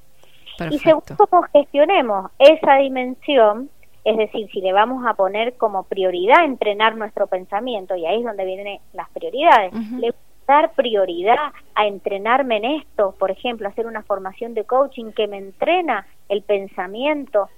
Y 0.70 0.78
según 0.78 1.02
cómo 1.16 1.42
gestionemos 1.52 2.30
esa 2.38 2.76
dimensión, 2.76 3.70
es 4.04 4.16
decir, 4.16 4.48
si 4.52 4.60
le 4.60 4.72
vamos 4.72 5.04
a 5.06 5.14
poner 5.14 5.54
como 5.56 5.84
prioridad 5.84 6.44
entrenar 6.44 6.96
nuestro 6.96 7.26
pensamiento, 7.26 7.96
y 7.96 8.06
ahí 8.06 8.18
es 8.18 8.24
donde 8.24 8.44
vienen 8.44 8.78
las 8.92 9.08
prioridades, 9.10 9.72
le 9.72 10.10
voy 10.10 10.18
a 10.46 10.52
dar 10.52 10.72
prioridad 10.74 11.52
a 11.74 11.86
entrenarme 11.86 12.58
en 12.58 12.64
esto, 12.66 13.14
por 13.18 13.30
ejemplo, 13.30 13.68
hacer 13.68 13.86
una 13.86 14.02
formación 14.02 14.54
de 14.54 14.64
coaching 14.64 15.12
que 15.12 15.26
me 15.26 15.38
entrena 15.38 16.06
el 16.28 16.42
pensamiento, 16.42 17.48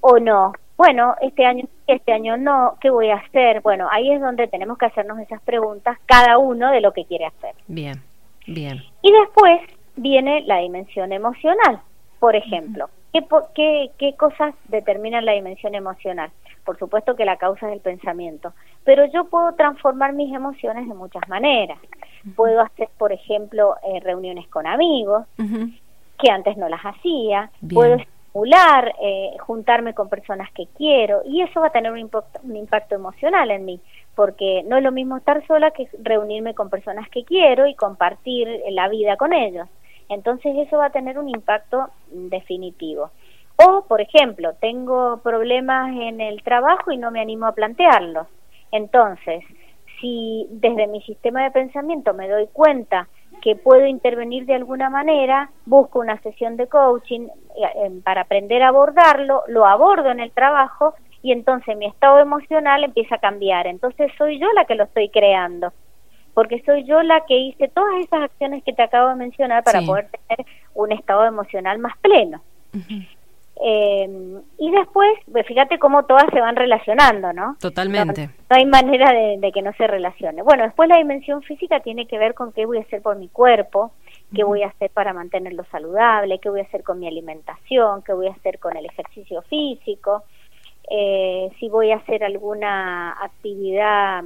o 0.00 0.18
no, 0.18 0.52
bueno, 0.80 1.14
este 1.20 1.44
año 1.44 1.66
este 1.86 2.10
año 2.10 2.38
no, 2.38 2.78
¿qué 2.80 2.88
voy 2.88 3.10
a 3.10 3.16
hacer? 3.16 3.60
Bueno, 3.60 3.86
ahí 3.92 4.10
es 4.10 4.18
donde 4.18 4.48
tenemos 4.48 4.78
que 4.78 4.86
hacernos 4.86 5.18
esas 5.18 5.42
preguntas, 5.42 5.98
cada 6.06 6.38
uno 6.38 6.70
de 6.72 6.80
lo 6.80 6.94
que 6.94 7.04
quiere 7.04 7.26
hacer. 7.26 7.54
Bien, 7.66 8.00
bien. 8.46 8.82
Y 9.02 9.12
después 9.12 9.60
viene 9.96 10.40
la 10.46 10.56
dimensión 10.56 11.12
emocional. 11.12 11.82
Por 12.18 12.34
ejemplo, 12.34 12.88
¿qué, 13.12 13.22
qué, 13.54 13.90
qué 13.98 14.14
cosas 14.16 14.54
determinan 14.68 15.26
la 15.26 15.32
dimensión 15.32 15.74
emocional? 15.74 16.30
Por 16.64 16.78
supuesto 16.78 17.14
que 17.14 17.26
la 17.26 17.36
causa 17.36 17.66
es 17.68 17.74
el 17.74 17.80
pensamiento, 17.80 18.54
pero 18.82 19.04
yo 19.04 19.24
puedo 19.26 19.52
transformar 19.56 20.14
mis 20.14 20.34
emociones 20.34 20.88
de 20.88 20.94
muchas 20.94 21.28
maneras. 21.28 21.78
Puedo 22.36 22.62
hacer, 22.62 22.88
por 22.96 23.12
ejemplo, 23.12 23.74
eh, 23.82 24.00
reuniones 24.00 24.48
con 24.48 24.66
amigos, 24.66 25.26
que 25.36 26.30
antes 26.30 26.56
no 26.56 26.70
las 26.70 26.80
hacía. 26.80 27.50
Puedo 27.70 27.98
eh, 28.34 29.36
juntarme 29.40 29.94
con 29.94 30.08
personas 30.08 30.50
que 30.52 30.66
quiero 30.76 31.22
y 31.24 31.42
eso 31.42 31.60
va 31.60 31.68
a 31.68 31.72
tener 31.72 31.90
un 31.90 31.98
impacto, 31.98 32.40
un 32.44 32.56
impacto 32.56 32.94
emocional 32.94 33.50
en 33.50 33.64
mí 33.64 33.80
porque 34.14 34.62
no 34.66 34.76
es 34.76 34.82
lo 34.82 34.92
mismo 34.92 35.16
estar 35.16 35.44
sola 35.46 35.70
que 35.70 35.88
reunirme 36.02 36.54
con 36.54 36.68
personas 36.68 37.08
que 37.08 37.24
quiero 37.24 37.66
y 37.66 37.74
compartir 37.74 38.48
la 38.70 38.88
vida 38.88 39.16
con 39.16 39.32
ellos. 39.32 39.68
Entonces 40.08 40.54
eso 40.58 40.78
va 40.78 40.86
a 40.86 40.92
tener 40.92 41.18
un 41.18 41.28
impacto 41.28 41.88
definitivo. 42.10 43.10
O, 43.56 43.86
por 43.86 44.00
ejemplo, 44.00 44.54
tengo 44.60 45.20
problemas 45.22 45.90
en 45.92 46.20
el 46.20 46.42
trabajo 46.42 46.90
y 46.92 46.96
no 46.96 47.10
me 47.10 47.20
animo 47.20 47.46
a 47.46 47.52
plantearlos. 47.52 48.26
Entonces, 48.72 49.44
si 50.00 50.46
desde 50.50 50.86
mi 50.86 51.02
sistema 51.02 51.44
de 51.44 51.50
pensamiento 51.50 52.14
me 52.14 52.28
doy 52.28 52.48
cuenta 52.52 53.08
que 53.40 53.56
puedo 53.56 53.86
intervenir 53.86 54.46
de 54.46 54.54
alguna 54.54 54.90
manera, 54.90 55.50
busco 55.66 56.00
una 56.00 56.20
sesión 56.22 56.56
de 56.56 56.66
coaching 56.66 57.28
eh, 57.56 58.00
para 58.04 58.22
aprender 58.22 58.62
a 58.62 58.68
abordarlo, 58.68 59.42
lo 59.48 59.66
abordo 59.66 60.10
en 60.10 60.20
el 60.20 60.30
trabajo 60.30 60.94
y 61.22 61.32
entonces 61.32 61.76
mi 61.76 61.86
estado 61.86 62.18
emocional 62.18 62.84
empieza 62.84 63.16
a 63.16 63.18
cambiar. 63.18 63.66
Entonces 63.66 64.10
soy 64.16 64.38
yo 64.38 64.46
la 64.54 64.64
que 64.64 64.74
lo 64.74 64.84
estoy 64.84 65.08
creando, 65.08 65.72
porque 66.34 66.62
soy 66.64 66.84
yo 66.84 67.02
la 67.02 67.24
que 67.26 67.36
hice 67.36 67.68
todas 67.68 67.94
esas 68.04 68.22
acciones 68.22 68.62
que 68.64 68.72
te 68.72 68.82
acabo 68.82 69.08
de 69.10 69.16
mencionar 69.16 69.62
para 69.64 69.82
poder 69.82 70.08
tener 70.10 70.46
un 70.74 70.92
estado 70.92 71.24
emocional 71.24 71.78
más 71.78 71.96
pleno. 71.98 72.42
Eh, 73.62 74.08
y 74.58 74.70
después, 74.70 75.10
pues 75.30 75.46
fíjate 75.46 75.78
cómo 75.78 76.04
todas 76.06 76.24
se 76.32 76.40
van 76.40 76.56
relacionando, 76.56 77.32
¿no? 77.34 77.56
Totalmente. 77.60 78.30
No, 78.48 78.56
hay 78.56 78.64
manera 78.64 79.12
de, 79.12 79.52
que 79.52 79.60
no 79.60 79.72
se 79.74 79.86
relacione. 79.86 80.42
Bueno, 80.42 80.64
después 80.64 80.88
la 80.88 80.96
dimensión 80.96 81.42
física 81.42 81.80
tiene 81.80 82.06
que 82.06 82.18
ver 82.18 82.32
con 82.32 82.52
qué 82.52 82.64
voy 82.64 82.78
a 82.78 82.82
hacer 82.82 83.02
por 83.02 83.16
mi 83.16 83.28
cuerpo, 83.28 83.92
qué 84.34 84.44
voy 84.44 84.62
a 84.62 84.68
hacer 84.68 84.90
para 84.90 85.12
mantenerlo 85.12 85.64
saludable, 85.70 86.38
qué 86.38 86.48
voy 86.48 86.60
a 86.60 86.64
hacer 86.64 86.82
con 86.82 86.98
mi 86.98 87.06
alimentación, 87.06 88.02
qué 88.02 88.14
voy 88.14 88.28
a 88.28 88.32
hacer 88.32 88.58
con 88.58 88.76
el 88.78 88.86
ejercicio 88.86 89.42
físico, 89.42 90.24
eh, 90.90 91.50
si 91.60 91.68
voy 91.68 91.90
a 91.90 91.96
hacer 91.96 92.24
alguna 92.24 93.12
actividad 93.22 94.24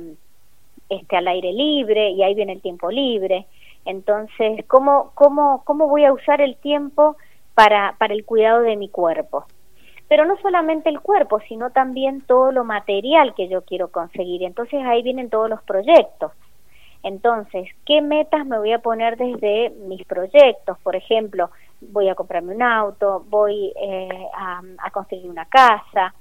este, 0.89 1.17
al 1.17 1.27
aire 1.27 1.53
libre, 1.53 2.11
y 2.11 2.23
ahí 2.23 2.35
viene 2.35 2.53
el 2.53 2.63
tiempo 2.63 2.89
libre. 2.89 3.47
Entonces, 3.85 4.65
¿cómo, 4.69 5.11
cómo, 5.15 5.63
cómo 5.65 5.89
voy 5.89 6.05
a 6.05 6.13
usar 6.13 6.41
el 6.41 6.57
tiempo? 6.57 7.17
Para, 7.55 7.95
para 7.99 8.15
el 8.15 8.25
cuidado 8.25 8.63
de 8.63 8.77
mi 8.77 8.89
cuerpo. 8.89 9.47
Pero 10.09 10.27
no 10.27 10.37
solamente 10.43 10.91
el 10.91 11.01
cuerpo, 11.01 11.41
sino 11.49 11.71
también 11.71 12.21
todo 12.23 12.53
lo 12.53 12.65
material 12.65 13.35
que 13.35 13.49
yo 13.49 13.63
quiero 13.63 13.89
conseguir. 13.89 14.43
Entonces 14.43 14.83
ahí 14.85 15.03
vienen 15.03 15.31
todos 15.31 15.49
los 15.49 15.63
proyectos. 15.63 16.33
Entonces, 17.05 17.69
¿qué 17.85 18.01
metas 18.01 18.47
me 18.47 18.59
voy 18.59 18.73
a 18.73 18.79
poner 18.79 19.19
desde 19.19 19.71
mis 19.87 20.05
proyectos? 20.07 20.79
Por 20.83 20.97
ejemplo, 20.97 21.51
voy 21.81 22.09
a 22.09 22.15
comprarme 22.15 22.55
un 22.55 22.63
auto, 22.63 23.25
voy 23.29 23.73
eh, 23.77 24.29
a, 24.35 24.91
construir 24.91 25.29
una 25.29 25.45
casa, 25.45 26.15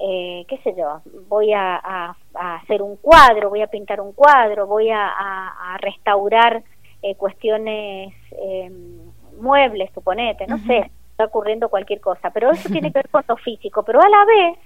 eh, 0.00 0.44
qué 0.46 0.58
sé 0.58 0.74
yo, 0.76 1.02
voy 1.28 1.52
a, 1.52 2.14
hacer 2.34 2.82
un 2.82 2.96
cuadro, 2.96 3.50
voy 3.50 3.62
a 3.62 3.66
pintar 3.66 4.00
un 4.00 4.12
cuadro, 4.12 4.68
voy 4.68 4.90
a, 4.90 5.76
restaurar 5.80 6.62
eh, 7.02 7.16
cuestiones 7.16 8.14
em, 8.30 8.97
muebles, 9.40 9.90
suponete, 9.94 10.46
no 10.46 10.58
sé, 10.58 10.90
está 11.10 11.24
ocurriendo 11.24 11.68
cualquier 11.68 12.00
cosa, 12.00 12.30
pero 12.30 12.50
eso 12.50 12.68
tiene 12.68 12.92
que 12.92 12.98
ver 12.98 13.08
con 13.08 13.24
lo 13.28 13.36
físico, 13.36 13.82
pero 13.82 14.00
a 14.00 14.08
la 14.08 14.24
vez 14.24 14.58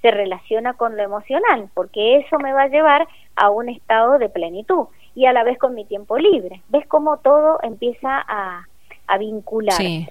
se 0.00 0.10
relaciona 0.10 0.74
con 0.74 0.96
lo 0.96 1.02
emocional, 1.02 1.68
porque 1.74 2.16
eso 2.16 2.38
me 2.38 2.52
va 2.52 2.62
a 2.62 2.68
llevar 2.68 3.06
a 3.36 3.50
un 3.50 3.68
estado 3.68 4.18
de 4.18 4.28
plenitud 4.28 4.86
y 5.14 5.26
a 5.26 5.32
la 5.32 5.44
vez 5.44 5.58
con 5.58 5.74
mi 5.74 5.84
tiempo 5.84 6.18
libre. 6.18 6.60
¿Ves 6.68 6.86
cómo 6.88 7.18
todo 7.18 7.58
empieza 7.62 8.24
a, 8.26 8.66
a 9.06 9.18
vincular? 9.18 9.76
Sí. 9.76 10.08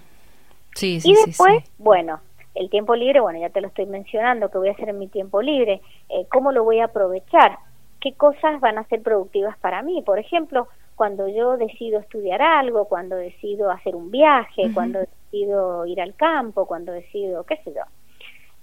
Sí, 0.74 1.00
y 1.04 1.14
después, 1.14 1.70
bueno, 1.78 2.22
el 2.56 2.70
tiempo 2.70 2.96
libre, 2.96 3.20
bueno, 3.20 3.40
ya 3.40 3.50
te 3.50 3.60
lo 3.60 3.68
estoy 3.68 3.86
mencionando, 3.88 4.50
que 4.50 4.58
voy 4.58 4.70
a 4.70 4.72
hacer 4.72 4.88
en 4.88 5.00
mi 5.00 5.10
tiempo 5.10 5.42
libre, 5.42 5.82
eh, 6.08 6.26
cómo 6.30 6.54
lo 6.54 6.64
voy 6.64 6.80
a 6.80 6.86
aprovechar, 6.86 7.58
qué 8.00 8.14
cosas 8.14 8.62
van 8.62 8.78
a 8.78 8.86
ser 8.86 9.02
productivas 9.02 9.58
para 9.58 9.82
mí. 9.82 10.02
Por 10.02 10.18
ejemplo, 10.18 10.70
cuando 11.02 11.28
yo 11.28 11.58
decido 11.58 12.00
estudiar 12.00 12.44
algo, 12.44 12.86
cuando 12.86 13.16
decido 13.16 13.72
hacer 13.72 13.96
un 13.96 14.12
viaje, 14.12 14.72
cuando 14.72 15.00
decido 15.00 15.84
ir 15.88 16.00
al 16.00 16.14
campo, 16.14 16.68
cuando 16.68 16.92
decido, 16.92 17.44
qué 17.44 17.58
sé 17.64 17.74
yo, 17.74 17.82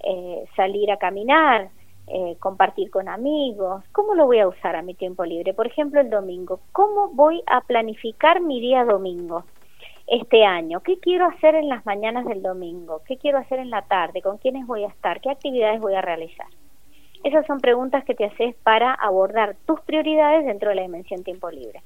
eh, 0.05 0.45
salir 0.55 0.93
a 0.93 0.99
caminar, 0.99 1.71
eh, 2.07 2.37
compartir 2.39 2.93
con 2.93 3.09
amigos, 3.09 3.83
¿cómo 3.91 4.15
lo 4.15 4.27
voy 4.27 4.39
a 4.39 4.47
usar 4.47 4.77
a 4.77 4.83
mi 4.83 4.95
tiempo 4.95 5.25
libre? 5.25 5.53
Por 5.53 5.67
ejemplo, 5.67 6.01
el 6.01 6.11
domingo, 6.11 6.61
¿cómo 6.71 7.09
voy 7.09 7.43
a 7.49 7.61
planificar 7.63 8.41
mi 8.41 8.61
día 8.61 8.85
domingo? 8.85 9.43
Este 10.07 10.45
año, 10.45 10.79
¿qué 10.79 11.01
quiero 11.01 11.27
hacer 11.27 11.57
en 11.57 11.69
las 11.69 11.85
mañanas 11.87 12.25
del 12.25 12.41
domingo? 12.41 13.03
¿Qué 13.05 13.17
quiero 13.17 13.39
hacer 13.39 13.59
en 13.59 13.71
la 13.71 13.83
tarde? 13.83 14.23
¿Con 14.23 14.39
quiénes 14.39 14.65
voy 14.65 14.85
a 14.85 14.89
estar? 14.91 15.21
¿Qué 15.21 15.31
actividades 15.31 15.81
voy 15.81 15.97
a 15.97 16.03
realizar? 16.03 16.47
Esas 17.25 17.45
son 17.47 17.59
preguntas 17.59 18.05
que 18.05 18.15
te 18.15 18.27
haces 18.27 18.55
para 18.63 18.95
abordar 18.95 19.57
tus 19.67 19.81
prioridades 19.81 20.47
dentro 20.47 20.69
de 20.69 20.77
la 20.77 20.83
dimensión 20.83 21.25
tiempo 21.25 21.51
libre. 21.51 21.83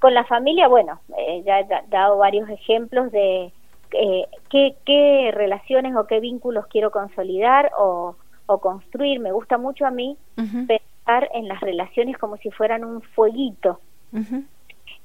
Con 0.00 0.14
la 0.14 0.24
familia, 0.24 0.66
bueno, 0.66 1.00
eh, 1.16 1.42
ya 1.44 1.60
he 1.60 1.68
dado 1.88 2.16
varios 2.18 2.48
ejemplos 2.48 3.12
de 3.12 3.52
eh, 3.92 4.26
qué, 4.48 5.30
relaciones 5.32 5.94
o 5.94 6.06
qué 6.06 6.20
vínculos 6.20 6.66
quiero 6.68 6.90
consolidar 6.90 7.70
o, 7.78 8.16
construir. 8.60 9.20
Me 9.20 9.30
gusta 9.30 9.58
mucho 9.58 9.86
a 9.86 9.92
mí 9.92 10.16
pensar 10.34 11.28
en 11.34 11.46
las 11.46 11.60
relaciones 11.60 12.18
como 12.18 12.36
si 12.38 12.50
fueran 12.50 12.84
un 12.84 13.00
fueguito, 13.00 13.78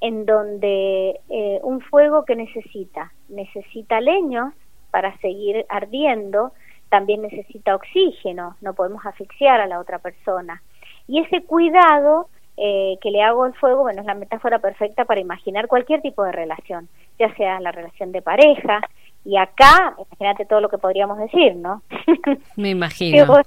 en 0.00 0.26
donde 0.26 1.20
eh, 1.28 1.60
un 1.62 1.80
fuego 1.80 2.24
que 2.24 2.34
necesita, 2.34 3.12
necesita 3.28 4.00
leños 4.00 4.52
para 4.90 5.16
seguir 5.18 5.64
ardiendo, 5.68 6.52
también 6.88 7.22
necesita 7.22 7.76
oxígeno, 7.76 8.56
no 8.60 8.74
podemos 8.74 9.06
asfixiar 9.06 9.60
a 9.60 9.68
la 9.68 9.78
otra 9.78 10.00
persona. 10.00 10.60
Y 11.06 11.20
ese 11.20 11.44
cuidado 11.44 12.28
eh, 12.56 12.96
que 13.00 13.10
le 13.10 13.22
hago 13.22 13.44
al 13.44 13.54
fuego, 13.54 13.82
bueno, 13.82 14.00
es 14.00 14.06
la 14.06 14.14
metáfora 14.14 14.58
perfecta 14.58 15.04
para 15.04 15.20
imaginar 15.20 15.68
cualquier 15.68 16.00
tipo 16.00 16.24
de 16.24 16.32
relación, 16.32 16.88
ya 17.18 17.34
sea 17.34 17.60
la 17.60 17.72
relación 17.72 18.12
de 18.12 18.22
pareja, 18.22 18.80
y 19.26 19.36
acá, 19.36 19.96
imagínate 19.98 20.46
todo 20.46 20.60
lo 20.60 20.68
que 20.68 20.78
podríamos 20.78 21.18
decir, 21.18 21.56
¿no? 21.56 21.82
Me 22.56 22.70
imagino. 22.70 23.42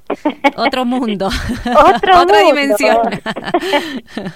Otro 0.58 0.84
mundo. 0.84 1.30
Otra 1.95 2.41
dimensión. 2.43 2.98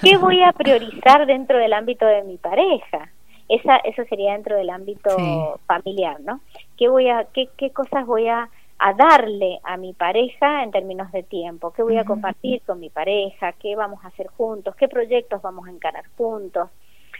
¿Qué 0.02 0.16
voy 0.16 0.42
a 0.42 0.52
priorizar 0.52 1.26
dentro 1.26 1.58
del 1.58 1.74
ámbito 1.74 2.06
de 2.06 2.22
mi 2.22 2.38
pareja? 2.38 3.10
Esa, 3.46 3.76
eso 3.76 4.04
sería 4.08 4.32
dentro 4.32 4.56
del 4.56 4.70
ámbito 4.70 5.60
familiar, 5.66 6.18
¿no? 6.20 6.40
¿Qué, 6.78 6.88
voy 6.88 7.10
a, 7.10 7.26
qué, 7.34 7.50
¿Qué 7.58 7.70
cosas 7.70 8.06
voy 8.06 8.26
a 8.26 8.48
a 8.86 8.92
darle 8.92 9.60
a 9.62 9.78
mi 9.78 9.94
pareja 9.94 10.62
en 10.62 10.70
términos 10.70 11.10
de 11.10 11.22
tiempo, 11.22 11.72
qué 11.72 11.82
voy 11.82 11.96
a 11.96 12.04
compartir 12.04 12.60
con 12.66 12.80
mi 12.80 12.90
pareja, 12.90 13.52
qué 13.52 13.76
vamos 13.76 14.04
a 14.04 14.08
hacer 14.08 14.26
juntos, 14.26 14.76
qué 14.76 14.88
proyectos 14.88 15.40
vamos 15.40 15.66
a 15.66 15.70
encarar 15.70 16.04
juntos, 16.18 16.68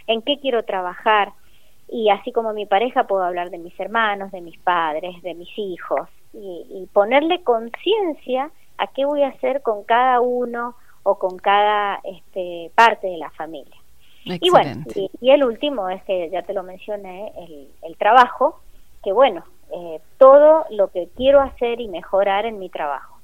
en 0.05 0.21
qué 0.21 0.37
quiero 0.39 0.63
trabajar. 0.63 1.33
Y 1.89 2.11
así 2.11 2.31
como 2.31 2.53
mi 2.53 2.67
pareja 2.67 3.07
puedo 3.07 3.23
hablar 3.23 3.49
de 3.49 3.57
mis 3.57 3.79
hermanos, 3.79 4.31
de 4.31 4.41
mis 4.41 4.59
padres, 4.59 5.19
de 5.23 5.33
mis 5.33 5.49
hijos, 5.57 6.07
y, 6.33 6.87
ponerle 6.93 7.41
conciencia 7.41 8.51
a 8.77 8.85
qué 8.93 9.05
voy 9.05 9.23
a 9.23 9.29
hacer 9.29 9.63
con 9.63 9.85
cada 9.85 10.21
uno 10.21 10.75
o 11.01 11.17
con 11.17 11.35
cada 11.39 11.99
este, 12.03 12.69
parte 12.75 13.07
de 13.07 13.17
la 13.17 13.31
familia. 13.31 13.75
Y 14.23 14.51
bueno, 14.51 14.83
y, 15.19 15.31
el 15.31 15.43
último 15.43 15.89
es 15.89 16.03
que 16.03 16.29
ya 16.29 16.43
te 16.43 16.53
lo 16.53 16.61
mencioné, 16.61 17.33
el, 17.39 17.69
el 17.81 17.97
trabajo, 17.97 18.59
que 19.03 19.11
bueno, 19.11 19.43
eh, 19.71 19.99
todo 20.17 20.65
lo 20.69 20.89
que 20.89 21.09
quiero 21.15 21.41
hacer 21.41 21.81
y 21.81 21.87
mejorar 21.87 22.45
en 22.45 22.59
mi 22.59 22.69
trabajo. 22.69 23.19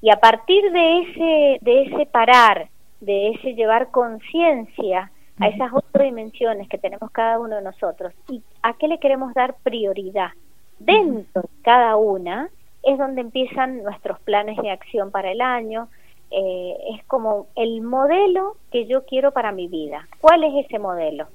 Y 0.00 0.10
a 0.10 0.16
partir 0.16 0.70
de 0.72 0.98
ese, 1.00 1.58
de 1.60 1.82
ese 1.82 2.06
parar, 2.06 2.68
de 3.00 3.30
ese 3.30 3.54
llevar 3.54 3.90
conciencia 3.90 5.10
a 5.38 5.48
esas 5.48 5.72
otras 5.72 6.04
dimensiones 6.04 6.68
que 6.68 6.78
tenemos 6.78 7.10
cada 7.10 7.38
uno 7.38 7.56
de 7.56 7.62
nosotros 7.62 8.12
y 8.28 8.42
a 8.62 8.74
qué 8.74 8.88
le 8.88 8.98
queremos 8.98 9.32
dar 9.34 9.54
prioridad 9.62 10.30
dentro 10.78 11.42
de 11.42 11.62
cada 11.62 11.96
una, 11.96 12.48
es 12.82 12.98
donde 12.98 13.20
empiezan 13.20 13.82
nuestros 13.82 14.20
planes 14.20 14.56
de 14.58 14.70
acción 14.70 15.10
para 15.10 15.30
el 15.30 15.40
año. 15.40 15.88
Eh, 16.30 16.76
es 16.94 17.04
como 17.04 17.46
el 17.56 17.82
modelo 17.82 18.56
que 18.70 18.86
yo 18.86 19.04
quiero 19.04 19.32
para 19.32 19.52
mi 19.52 19.68
vida. 19.68 20.08
¿Cuál 20.20 20.44
es 20.44 20.66
ese 20.66 20.78
modelo? 20.78 21.28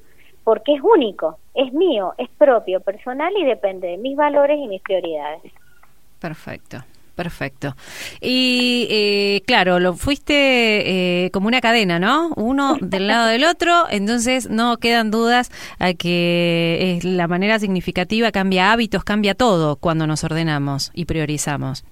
Porque 0.47 0.75
es 0.75 0.81
único, 0.81 1.39
es 1.53 1.73
mío, 1.73 2.13
es 2.17 2.29
propio, 2.38 2.79
personal 2.79 3.33
y 3.38 3.43
depende 3.43 3.89
de 3.89 3.97
mis 3.97 4.15
valores 4.15 4.57
y 4.57 4.69
mis 4.69 4.81
prioridades. 4.81 5.41
Perfecto. 6.21 6.77
Perfecto. 7.15 7.73
Y 8.21 8.88
eh, 8.89 9.41
claro, 9.45 9.79
lo 9.81 9.95
fuiste 9.95 11.25
eh, 11.25 11.31
como 11.31 11.47
una 11.47 11.60
cadena, 11.60 11.99
¿no? 11.99 12.29
Uno 12.38 12.77
del 12.79 13.07
lado 13.07 13.27
del 13.27 13.43
otro, 13.43 13.73
entonces 13.89 14.49
no 14.49 14.77
quedan 14.77 15.12
dudas 15.12 15.51
a 15.79 15.93
que 15.95 16.95
es 16.95 17.03
la 17.03 17.27
manera 17.27 17.60
significativa 17.60 18.31
cambia 18.31 18.71
hábitos, 18.71 19.03
cambia 19.03 19.36
todo 19.36 19.75
cuando 19.75 20.07
nos 20.07 20.23
ordenamos 20.23 20.91
y 20.93 21.03
priorizamos. 21.03 21.83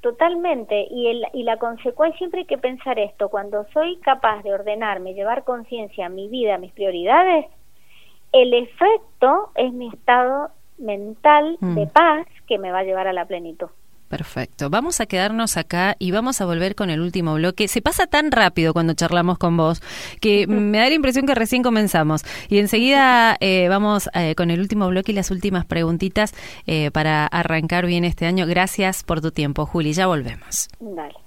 Totalmente, 0.00 0.86
y, 0.90 1.08
el, 1.08 1.24
y 1.32 1.42
la 1.42 1.56
consecuencia, 1.56 2.18
siempre 2.18 2.40
hay 2.42 2.46
que 2.46 2.58
pensar 2.58 3.00
esto, 3.00 3.30
cuando 3.30 3.66
soy 3.72 3.96
capaz 3.96 4.44
de 4.44 4.52
ordenarme, 4.52 5.14
llevar 5.14 5.42
conciencia 5.42 6.06
a 6.06 6.08
mi 6.08 6.28
vida, 6.28 6.54
a 6.54 6.58
mis 6.58 6.70
prioridades, 6.70 7.46
el 8.42 8.54
efecto 8.54 9.50
es 9.54 9.72
mi 9.72 9.88
estado 9.88 10.50
mental 10.78 11.56
de 11.60 11.86
mm. 11.86 11.88
paz 11.88 12.26
que 12.46 12.58
me 12.58 12.70
va 12.70 12.80
a 12.80 12.84
llevar 12.84 13.06
a 13.06 13.12
la 13.12 13.24
plenitud. 13.24 13.68
Perfecto. 14.08 14.70
Vamos 14.70 15.00
a 15.00 15.06
quedarnos 15.06 15.56
acá 15.56 15.96
y 15.98 16.12
vamos 16.12 16.40
a 16.40 16.46
volver 16.46 16.76
con 16.76 16.90
el 16.90 17.00
último 17.00 17.34
bloque. 17.34 17.66
Se 17.66 17.82
pasa 17.82 18.06
tan 18.06 18.30
rápido 18.30 18.72
cuando 18.72 18.94
charlamos 18.94 19.36
con 19.36 19.56
vos 19.56 19.82
que 20.20 20.46
me 20.48 20.78
da 20.78 20.88
la 20.88 20.94
impresión 20.94 21.26
que 21.26 21.34
recién 21.34 21.62
comenzamos. 21.62 22.22
Y 22.48 22.58
enseguida 22.58 23.36
eh, 23.40 23.68
vamos 23.68 24.08
eh, 24.14 24.34
con 24.36 24.50
el 24.50 24.60
último 24.60 24.86
bloque 24.88 25.10
y 25.10 25.14
las 25.14 25.32
últimas 25.32 25.64
preguntitas 25.64 26.34
eh, 26.66 26.90
para 26.92 27.26
arrancar 27.26 27.86
bien 27.86 28.04
este 28.04 28.26
año. 28.26 28.46
Gracias 28.46 29.02
por 29.02 29.20
tu 29.20 29.32
tiempo, 29.32 29.66
Juli. 29.66 29.92
Ya 29.92 30.06
volvemos. 30.06 30.68
Dale 30.78 31.25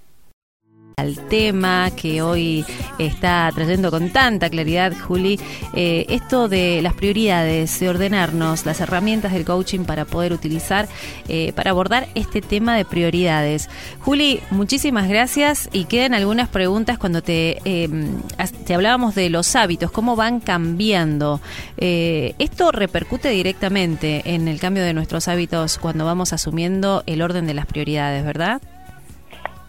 al 1.00 1.16
tema 1.28 1.92
que 1.96 2.22
hoy 2.22 2.66
está 2.98 3.50
trayendo 3.56 3.90
con 3.90 4.10
tanta 4.10 4.50
claridad, 4.50 4.94
Juli, 4.94 5.40
eh, 5.74 6.06
esto 6.10 6.50
de 6.50 6.82
las 6.82 6.94
prioridades, 6.94 7.80
de 7.80 7.90
ordenarnos, 7.90 8.66
las 8.66 8.82
herramientas 8.82 9.32
del 9.32 9.46
coaching 9.46 9.86
para 9.86 10.06
poder 10.06 10.34
utilizar, 10.34 10.88
eh, 11.28 11.54
para 11.54 11.72
abordar 11.72 12.08
este 12.16 12.42
tema 12.42 12.76
de 12.76 12.86
prioridades. 12.86 13.70
Juli, 14.00 14.42
muchísimas 14.52 15.08
gracias 15.08 15.70
y 15.72 15.86
quedan 15.86 16.14
algunas 16.14 16.50
preguntas 16.50 16.98
cuando 16.98 17.22
te, 17.22 17.60
em, 17.64 18.22
te 18.66 18.74
hablábamos 18.74 19.16
de 19.16 19.30
los 19.30 19.56
hábitos, 19.56 19.92
cómo 19.92 20.16
van 20.16 20.42
cambiando. 20.42 21.40
Eh, 21.78 22.36
esto 22.40 22.72
repercute 22.72 23.30
directamente 23.30 24.22
en 24.26 24.48
el 24.48 24.60
cambio 24.60 24.84
de 24.84 24.94
nuestros 24.94 25.28
hábitos 25.28 25.78
cuando 25.78 26.06
vamos 26.06 26.34
asumiendo 26.34 27.04
el 27.06 27.22
orden 27.22 27.48
de 27.48 27.54
las 27.54 27.66
prioridades, 27.66 28.26
¿verdad? 28.26 28.62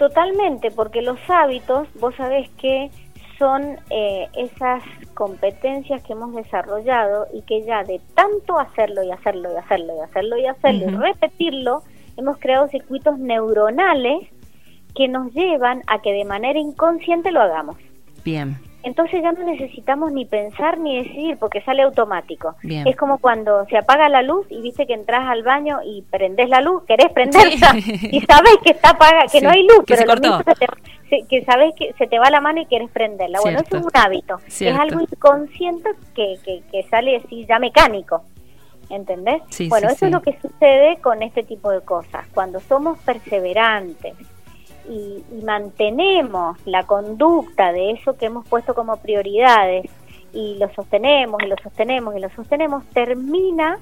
Totalmente, 0.01 0.71
porque 0.71 1.03
los 1.03 1.19
hábitos, 1.29 1.87
vos 2.01 2.15
sabés 2.15 2.49
que 2.53 2.91
son 3.39 3.77
eh, 3.91 4.29
esas 4.35 4.83
competencias 5.13 6.03
que 6.03 6.15
hemos 6.15 6.35
desarrollado 6.35 7.27
y 7.35 7.43
que 7.43 7.67
ya 7.67 7.85
de 7.85 8.01
tanto 8.15 8.59
hacerlo 8.59 9.03
y 9.03 9.11
hacerlo 9.11 9.53
y 9.53 9.59
hacerlo 9.59 9.95
y 9.95 10.01
hacerlo 10.01 10.39
y 10.39 10.47
hacerlo 10.47 10.85
y 10.87 10.97
repetirlo, 10.97 11.83
hemos 12.17 12.39
creado 12.39 12.69
circuitos 12.69 13.19
neuronales 13.19 14.27
que 14.95 15.07
nos 15.07 15.35
llevan 15.35 15.83
a 15.87 16.01
que 16.01 16.15
de 16.15 16.25
manera 16.25 16.59
inconsciente 16.59 17.31
lo 17.31 17.43
hagamos. 17.43 17.77
Bien 18.25 18.70
entonces 18.83 19.23
ya 19.23 19.33
no 19.33 19.45
necesitamos 19.45 20.13
ni 20.13 20.25
pensar 20.25 20.79
ni 20.79 21.03
decidir 21.03 21.37
porque 21.39 21.61
sale 21.63 21.83
automático. 21.83 22.55
Es 22.63 22.97
como 22.97 23.19
cuando 23.19 23.67
se 23.67 23.77
apaga 23.77 24.09
la 24.09 24.23
luz 24.23 24.47
y 24.51 24.61
viste 24.63 24.87
que 24.87 24.95
entras 24.95 25.29
al 25.29 25.43
baño 25.43 25.81
y 25.85 26.03
prendes 26.03 26.49
la 26.49 26.61
luz, 26.61 26.85
querés 26.85 27.11
prenderla 27.13 27.75
y 27.77 28.21
sabes 28.23 28.57
que 28.65 28.71
está 28.71 28.91
apagada, 28.91 29.27
que 29.31 29.41
no 29.41 29.51
hay 29.51 29.67
luz, 29.67 29.85
pero 29.87 30.05
que 31.29 31.45
sabes 31.45 31.75
que 31.77 31.93
se 31.99 32.07
te 32.07 32.19
va 32.19 32.31
la 32.31 32.41
mano 32.41 32.61
y 32.61 32.67
quieres 32.67 32.91
prenderla. 32.91 33.41
Bueno, 33.41 33.61
eso 33.61 33.77
es 33.77 33.85
un 33.85 33.91
hábito, 33.95 34.39
es 34.47 34.79
algo 34.79 35.01
inconsciente 35.01 35.91
que, 36.15 36.37
que, 36.45 36.63
que 36.71 36.83
sale 36.85 37.17
así 37.17 37.47
ya 37.47 37.59
mecánico. 37.59 38.23
¿Entendés? 38.89 39.41
bueno, 39.69 39.89
eso 39.89 40.07
es 40.07 40.13
lo 40.13 40.21
que 40.21 40.37
sucede 40.43 40.97
con 40.97 41.23
este 41.23 41.45
tipo 41.45 41.71
de 41.71 41.81
cosas. 41.81 42.27
Cuando 42.35 42.59
somos 42.59 42.99
perseverantes, 42.99 44.15
y, 44.91 45.25
mantenemos 45.45 46.59
la 46.67 46.85
conducta 46.85 47.73
de 47.73 47.93
eso 47.93 48.17
que 48.17 48.27
hemos 48.27 48.47
puesto 48.47 48.75
como 48.75 48.97
prioridades 48.97 49.89
y 50.33 50.57
lo 50.59 50.69
sostenemos 50.75 51.41
y 51.43 51.47
lo 51.47 51.57
sostenemos 51.63 52.15
y 52.17 52.21
lo 52.21 52.29
sostenemos, 52.31 52.85
termina, 52.87 53.79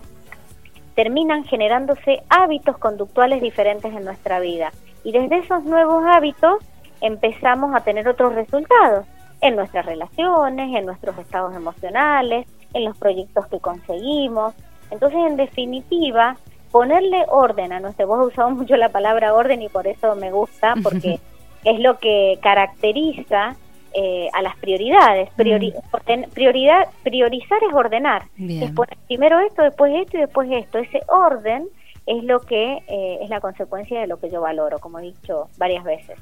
terminan 0.95 1.45
generándose 1.45 2.23
hábitos 2.29 2.79
conductuales 2.79 3.41
diferentes 3.41 3.93
en 3.93 4.05
nuestra 4.05 4.39
vida. 4.39 4.71
Y 5.05 5.13
desde 5.13 5.39
esos 5.39 5.65
nuevos 5.65 6.05
hábitos 6.07 6.59
empezamos 7.01 7.75
a 7.75 7.81
tener 7.81 8.09
otros 8.09 8.35
resultados 8.35 9.07
en 9.41 9.57
nuestras 9.57 9.87
relaciones, 9.87 10.75
en 10.75 10.85
nuestros 10.85 11.17
estados 11.19 11.55
emocionales, 11.55 12.47
en 12.75 12.85
los 12.85 12.97
proyectos 12.99 13.47
que 13.47 13.61
conseguimos. 13.61 14.55
Entonces, 14.91 15.21
en 15.27 15.37
definitiva, 15.37 16.37
ponerle 16.79 17.25
orden 17.27 17.73
a 17.73 17.81
nuestro, 17.81 18.07
vos 18.07 18.29
usado 18.29 18.51
mucho 18.51 18.77
la 18.77 18.91
palabra 18.91 19.35
orden 19.35 19.61
y 19.63 19.69
por 19.69 19.89
eso 19.89 20.15
me 20.15 20.31
gusta, 20.31 20.75
porque 20.85 21.19
es 21.65 21.81
lo 21.81 21.99
que 21.99 22.39
caracteriza 22.41 23.57
eh, 23.93 24.29
a 24.33 24.43
las 24.43 24.57
prioridades. 24.59 25.29
Mm. 25.37 26.31
prioridad, 26.33 26.87
priorizar 27.03 27.59
es 27.69 27.75
ordenar. 27.75 28.27
Es 28.39 28.71
poner 28.71 28.97
primero 29.09 29.41
esto, 29.41 29.63
después 29.63 29.93
esto 29.93 30.19
y 30.19 30.21
después 30.21 30.49
esto. 30.53 30.79
Ese 30.79 31.01
orden 31.09 31.67
es 32.07 32.23
lo 32.23 32.43
que 32.43 32.81
eh, 32.87 33.19
es 33.23 33.29
la 33.29 33.41
consecuencia 33.41 34.01
de 34.01 34.07
lo 34.07 34.21
que 34.21 34.31
yo 34.31 34.41
valoro, 34.41 34.79
como 34.79 35.01
he 35.01 35.03
dicho 35.03 35.49
varias 35.57 35.83
veces. 35.83 36.17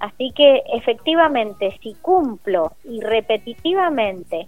Así 0.00 0.30
que 0.36 0.62
efectivamente, 0.74 1.74
si 1.82 1.94
cumplo 1.94 2.72
y 2.84 3.00
repetitivamente 3.00 4.46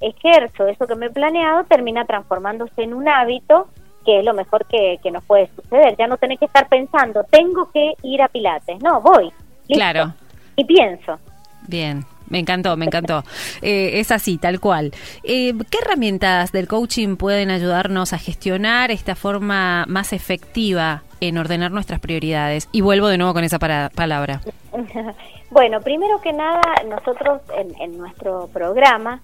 ejerzo 0.00 0.66
eso 0.66 0.88
que 0.88 0.96
me 0.96 1.06
he 1.06 1.10
planeado, 1.10 1.62
termina 1.66 2.04
transformándose 2.04 2.82
en 2.82 2.94
un 2.94 3.08
hábito 3.08 3.68
que 4.08 4.20
es 4.20 4.24
lo 4.24 4.32
mejor 4.32 4.64
que, 4.64 4.98
nos 5.12 5.22
puede 5.24 5.50
suceder. 5.54 5.94
Ya 5.98 6.06
no 6.06 6.16
tenés 6.16 6.38
que 6.38 6.46
estar 6.46 6.66
pensando, 6.66 7.24
tengo 7.24 7.70
que 7.70 7.92
ir 8.02 8.22
a 8.22 8.28
Pilates. 8.28 8.82
No, 8.82 9.02
voy. 9.02 9.30
Claro. 9.68 10.14
Y 10.56 10.64
pienso. 10.64 11.18
Bien. 11.66 12.06
Me 12.30 12.38
encantó, 12.38 12.74
me 12.78 12.86
encantó. 12.86 13.22
Eh, 13.60 14.00
es 14.00 14.10
así, 14.10 14.38
tal 14.38 14.60
cual. 14.60 14.92
Eh, 15.24 15.52
¿Qué 15.70 15.78
herramientas 15.82 16.52
del 16.52 16.68
coaching 16.68 17.16
pueden 17.16 17.50
ayudarnos 17.50 18.14
a 18.14 18.18
gestionar 18.18 18.90
esta 18.90 19.14
forma 19.14 19.84
más 19.88 20.14
efectiva 20.14 21.02
en 21.20 21.36
ordenar 21.36 21.70
nuestras 21.70 22.00
prioridades? 22.00 22.70
Y 22.72 22.80
vuelvo 22.80 23.08
de 23.08 23.18
nuevo 23.18 23.34
con 23.34 23.44
esa 23.44 23.58
palabra. 23.58 24.40
bueno, 25.50 25.80
primero 25.82 26.18
que 26.22 26.32
nada, 26.32 26.62
nosotros 26.86 27.42
en 27.78 27.98
nuestro 27.98 28.48
programa 28.48 29.20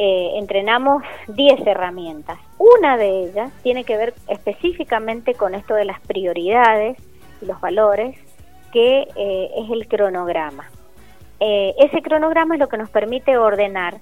eh, 0.00 0.38
entrenamos 0.38 1.02
10 1.26 1.66
herramientas. 1.66 2.38
Una 2.56 2.96
de 2.96 3.24
ellas 3.24 3.50
tiene 3.64 3.82
que 3.82 3.96
ver 3.96 4.14
específicamente 4.28 5.34
con 5.34 5.56
esto 5.56 5.74
de 5.74 5.84
las 5.84 6.00
prioridades 6.00 6.96
y 7.42 7.46
los 7.46 7.60
valores, 7.60 8.16
que 8.72 9.08
eh, 9.16 9.50
es 9.56 9.68
el 9.72 9.88
cronograma. 9.88 10.70
Eh, 11.40 11.74
ese 11.78 12.00
cronograma 12.00 12.54
es 12.54 12.60
lo 12.60 12.68
que 12.68 12.78
nos 12.78 12.90
permite 12.90 13.38
ordenar 13.38 13.96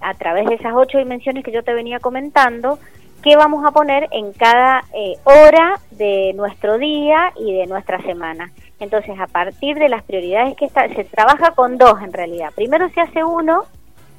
a 0.00 0.14
través 0.14 0.46
de 0.46 0.56
esas 0.56 0.74
ocho 0.74 0.98
dimensiones 0.98 1.44
que 1.44 1.52
yo 1.52 1.62
te 1.62 1.72
venía 1.72 1.98
comentando, 1.98 2.78
qué 3.22 3.36
vamos 3.36 3.64
a 3.64 3.70
poner 3.70 4.06
en 4.12 4.32
cada 4.34 4.82
hora 5.24 5.80
de 5.92 6.34
nuestro 6.34 6.76
día 6.76 7.32
y 7.40 7.54
de 7.54 7.66
nuestra 7.66 8.02
semana. 8.02 8.52
Entonces, 8.80 9.18
a 9.18 9.26
partir 9.26 9.78
de 9.78 9.88
las 9.88 10.02
prioridades 10.04 10.56
que 10.56 10.66
está, 10.66 10.86
se 10.88 11.04
trabaja 11.04 11.52
con 11.52 11.78
dos 11.78 12.02
en 12.02 12.12
realidad. 12.12 12.50
Primero 12.54 12.88
se 12.90 13.00
hace 13.00 13.24
uno, 13.24 13.64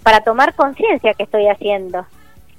para 0.10 0.22
tomar 0.22 0.56
conciencia 0.56 1.14
que 1.14 1.22
estoy 1.22 1.48
haciendo. 1.48 2.04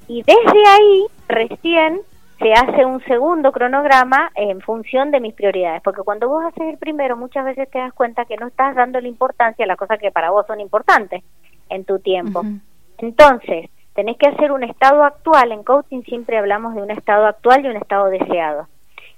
Y 0.07 0.23
desde 0.23 0.69
ahí 0.69 1.07
recién 1.27 2.01
se 2.39 2.53
hace 2.53 2.85
un 2.85 3.03
segundo 3.07 3.51
cronograma 3.51 4.31
en 4.37 4.61
función 4.61 5.11
de 5.11 5.19
mis 5.19 5.35
prioridades, 5.35 5.83
porque 5.83 6.03
cuando 6.03 6.29
vos 6.29 6.45
haces 6.45 6.63
el 6.69 6.79
primero 6.79 7.17
muchas 7.17 7.45
veces 7.45 7.69
te 7.69 7.81
das 7.81 7.93
cuenta 7.93 8.25
que 8.25 8.37
no 8.37 8.47
estás 8.47 8.77
dando 8.77 9.01
la 9.01 9.09
importancia 9.09 9.65
a 9.65 9.67
las 9.67 9.77
cosas 9.77 9.99
que 9.99 10.13
para 10.13 10.31
vos 10.31 10.47
son 10.47 10.61
importantes 10.61 11.25
en 11.69 11.85
tu 11.85 11.99
tiempo. 11.99 12.45
Entonces, 12.99 13.69
tenés 13.97 14.17
que 14.17 14.29
hacer 14.29 14.53
un 14.53 14.63
estado 14.63 15.03
actual, 15.03 15.51
en 15.51 15.65
coaching 15.65 16.03
siempre 16.03 16.39
hablamos 16.39 16.77
de 16.77 16.83
un 16.83 16.93
estado 16.93 17.27
actual 17.27 17.65
y 17.65 17.69
un 17.69 17.79
estado 17.79 18.11
deseado. 18.11 18.69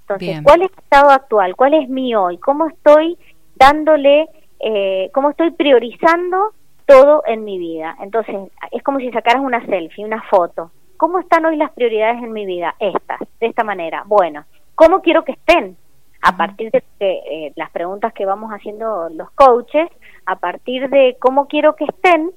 Entonces, 0.01 0.40
¿cuál 0.42 0.62
es 0.62 0.71
el 0.71 0.79
estado 0.85 1.11
actual? 1.11 1.55
¿Cuál 1.55 1.75
es 1.75 1.87
mi 1.90 2.14
hoy? 2.14 2.38
¿Cómo 2.38 2.66
estoy 2.66 3.18
dándole, 3.57 4.27
eh, 4.59 5.11
cómo 5.12 5.29
estoy 5.29 5.51
priorizando 5.51 6.55
todo 6.87 7.23
en 7.27 7.45
mi 7.45 7.59
vida. 7.59 7.97
Entonces, 8.01 8.37
es 8.71 8.83
como 8.83 8.99
si 8.99 9.11
sacaras 9.11 9.42
una 9.42 9.64
selfie, 9.66 10.05
una 10.05 10.23
foto. 10.23 10.71
¿Cómo 10.97 11.18
están 11.18 11.45
hoy 11.45 11.57
las 11.57 11.73
prioridades 11.73 12.23
en 12.23 12.33
mi 12.33 12.47
vida? 12.47 12.75
Estas, 12.79 13.21
de 13.40 13.47
esta 13.47 13.64
manera. 13.64 14.05
Bueno, 14.07 14.45
¿cómo 14.75 15.01
quiero 15.03 15.25
que 15.25 15.33
estén? 15.33 15.77
A 16.23 16.37
partir 16.37 16.71
de 16.71 16.83
eh, 17.01 17.53
las 17.57 17.71
preguntas 17.71 18.12
que 18.12 18.25
vamos 18.25 18.53
haciendo 18.53 19.09
los 19.09 19.31
coaches, 19.33 19.88
a 20.25 20.37
partir 20.37 20.88
de 20.88 21.16
cómo 21.18 21.49
quiero 21.49 21.75
que 21.75 21.85
estén, 21.85 22.31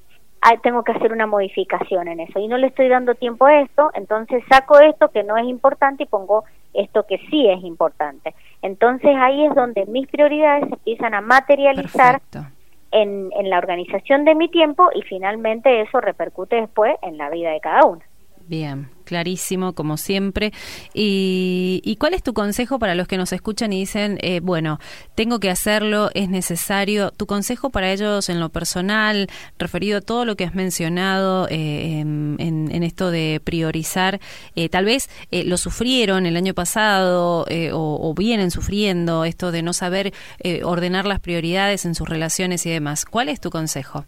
tengo 0.62 0.84
que 0.84 0.92
hacer 0.92 1.12
una 1.12 1.28
modificación 1.28 2.08
en 2.08 2.20
eso. 2.20 2.40
Y 2.40 2.48
no 2.48 2.58
le 2.58 2.68
estoy 2.68 2.88
dando 2.88 3.16
tiempo 3.16 3.46
a 3.46 3.62
esto, 3.62 3.90
entonces 3.94 4.44
saco 4.50 4.80
esto 4.80 5.10
que 5.10 5.24
no 5.24 5.38
es 5.38 5.46
importante 5.46 6.04
y 6.04 6.08
pongo 6.08 6.44
esto 6.74 7.06
que 7.08 7.18
sí 7.30 7.48
es 7.48 7.64
importante. 7.64 8.36
Entonces 8.62 9.16
ahí 9.16 9.46
es 9.46 9.56
donde 9.56 9.86
mis 9.86 10.08
prioridades 10.08 10.72
empiezan 10.72 11.14
a 11.14 11.22
materializar 11.22 12.22
en, 12.96 13.30
en 13.38 13.50
la 13.50 13.58
organización 13.58 14.26
de 14.26 14.36
mi 14.36 14.50
tiempo 14.50 14.90
y 14.96 15.02
finalmente 15.04 15.82
eso 15.82 16.02
repercute 16.02 16.56
después 16.56 16.96
en 17.02 17.18
la 17.18 17.30
vida 17.30 17.52
de 17.52 17.60
cada 17.60 17.86
uno. 17.86 18.02
Bien, 18.48 18.90
clarísimo, 19.06 19.74
como 19.74 19.98
siempre. 19.98 20.52
¿Y, 20.94 21.96
cuál 22.00 22.14
es 22.14 22.24
tu 22.24 22.34
consejo 22.34 22.78
para 22.80 22.96
los 22.96 23.08
que 23.08 23.18
nos 23.18 23.32
escuchan 23.32 23.72
y 23.72 23.80
dicen, 23.80 24.18
eh, 24.22 24.42
bueno, 24.42 24.80
tengo 25.16 25.40
que 25.40 25.50
hacerlo, 25.50 26.10
es 26.14 26.30
necesario? 26.30 27.12
Tu 27.12 27.26
consejo 27.26 27.70
para 27.70 27.92
ellos 27.92 28.30
en 28.30 28.40
lo 28.40 28.50
personal, 28.50 29.28
referido 29.58 30.00
a 30.00 30.02
todo 30.02 30.26
lo 30.26 30.36
que 30.36 30.44
has 30.44 30.56
mencionado 30.56 31.48
eh, 31.50 32.00
en, 32.00 32.84
esto 32.84 33.10
de 33.10 33.42
priorizar, 33.44 34.20
eh, 34.56 34.70
tal 34.70 34.86
vez 34.86 35.10
lo 35.32 35.58
sufrieron 35.58 36.26
el 36.26 36.36
año 36.36 36.54
pasado 36.54 37.46
o, 37.74 38.14
vienen 38.16 38.52
sufriendo 38.52 39.26
esto 39.26 39.52
de 39.52 39.62
no 39.62 39.74
saber 39.74 40.14
ordenar 40.64 41.06
las 41.06 41.20
prioridades 41.20 41.86
en 41.86 41.96
sus 41.96 42.08
relaciones 42.08 42.66
y 42.66 42.70
demás. 42.70 43.06
¿Cuál 43.06 43.30
es 43.30 43.40
tu 43.40 43.50
consejo? 43.50 44.06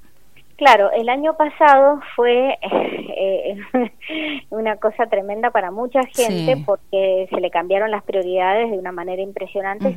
Claro, 0.57 0.91
el 0.91 1.07
año 1.07 1.37
pasado 1.37 2.01
fue 2.15 2.57
eh, 2.61 3.57
una 4.49 4.77
cosa 4.77 5.05
tremenda 5.05 5.51
para 5.51 5.69
mucha 5.69 6.01
gente 6.03 6.57
porque 6.65 7.27
se 7.29 7.39
le 7.39 7.51
cambiaron 7.51 7.91
las 7.91 8.03
prioridades 8.03 8.71
de 8.71 8.77
una 8.77 8.91
manera 8.91 9.21
impresionante 9.21 9.95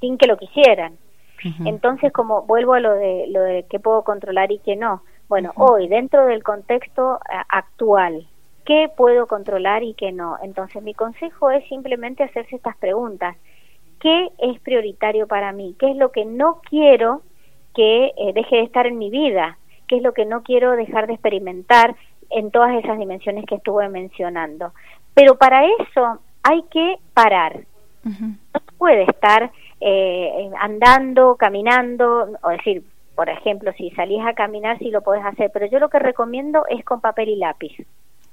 sin 0.00 0.18
que 0.18 0.26
lo 0.26 0.36
quisieran. 0.36 0.98
Entonces, 1.64 2.12
como 2.12 2.42
vuelvo 2.42 2.74
a 2.74 2.80
lo 2.80 2.94
de 2.94 3.26
lo 3.28 3.40
de 3.42 3.66
qué 3.68 3.78
puedo 3.78 4.02
controlar 4.02 4.50
y 4.50 4.58
qué 4.58 4.76
no. 4.76 5.02
Bueno, 5.28 5.52
hoy 5.56 5.88
dentro 5.88 6.26
del 6.26 6.42
contexto 6.42 7.18
eh, 7.30 7.36
actual, 7.48 8.26
¿qué 8.64 8.90
puedo 8.94 9.26
controlar 9.26 9.82
y 9.82 9.94
qué 9.94 10.12
no? 10.12 10.36
Entonces, 10.42 10.82
mi 10.82 10.94
consejo 10.94 11.50
es 11.50 11.66
simplemente 11.68 12.22
hacerse 12.22 12.56
estas 12.56 12.76
preguntas. 12.76 13.36
¿Qué 14.00 14.28
es 14.38 14.60
prioritario 14.60 15.26
para 15.26 15.52
mí? 15.52 15.74
¿Qué 15.78 15.90
es 15.90 15.96
lo 15.96 16.12
que 16.12 16.24
no 16.24 16.60
quiero 16.68 17.22
que 17.74 18.12
eh, 18.16 18.32
deje 18.34 18.56
de 18.56 18.62
estar 18.62 18.86
en 18.86 18.98
mi 18.98 19.10
vida? 19.10 19.58
¿Qué 19.88 19.96
es 19.96 20.02
lo 20.02 20.12
que 20.12 20.24
no 20.24 20.42
quiero 20.42 20.72
dejar 20.72 21.06
de 21.06 21.14
experimentar 21.14 21.96
en 22.30 22.50
todas 22.50 22.74
esas 22.82 22.98
dimensiones 22.98 23.44
que 23.46 23.56
estuve 23.56 23.88
mencionando? 23.88 24.72
Pero 25.14 25.36
para 25.36 25.64
eso 25.64 26.20
hay 26.42 26.62
que 26.70 26.96
parar. 27.12 27.60
No 28.04 28.60
puede 28.76 29.04
estar 29.04 29.50
eh, 29.80 30.50
andando, 30.60 31.36
caminando, 31.36 32.28
o 32.42 32.48
decir, 32.50 32.84
por 33.14 33.28
ejemplo, 33.30 33.72
si 33.76 33.90
salís 33.90 34.20
a 34.24 34.34
caminar, 34.34 34.78
sí 34.78 34.90
lo 34.90 35.02
podés 35.02 35.24
hacer, 35.24 35.50
pero 35.52 35.66
yo 35.66 35.78
lo 35.78 35.88
que 35.88 35.98
recomiendo 35.98 36.64
es 36.68 36.84
con 36.84 37.00
papel 37.00 37.30
y 37.30 37.36
lápiz. 37.36 37.72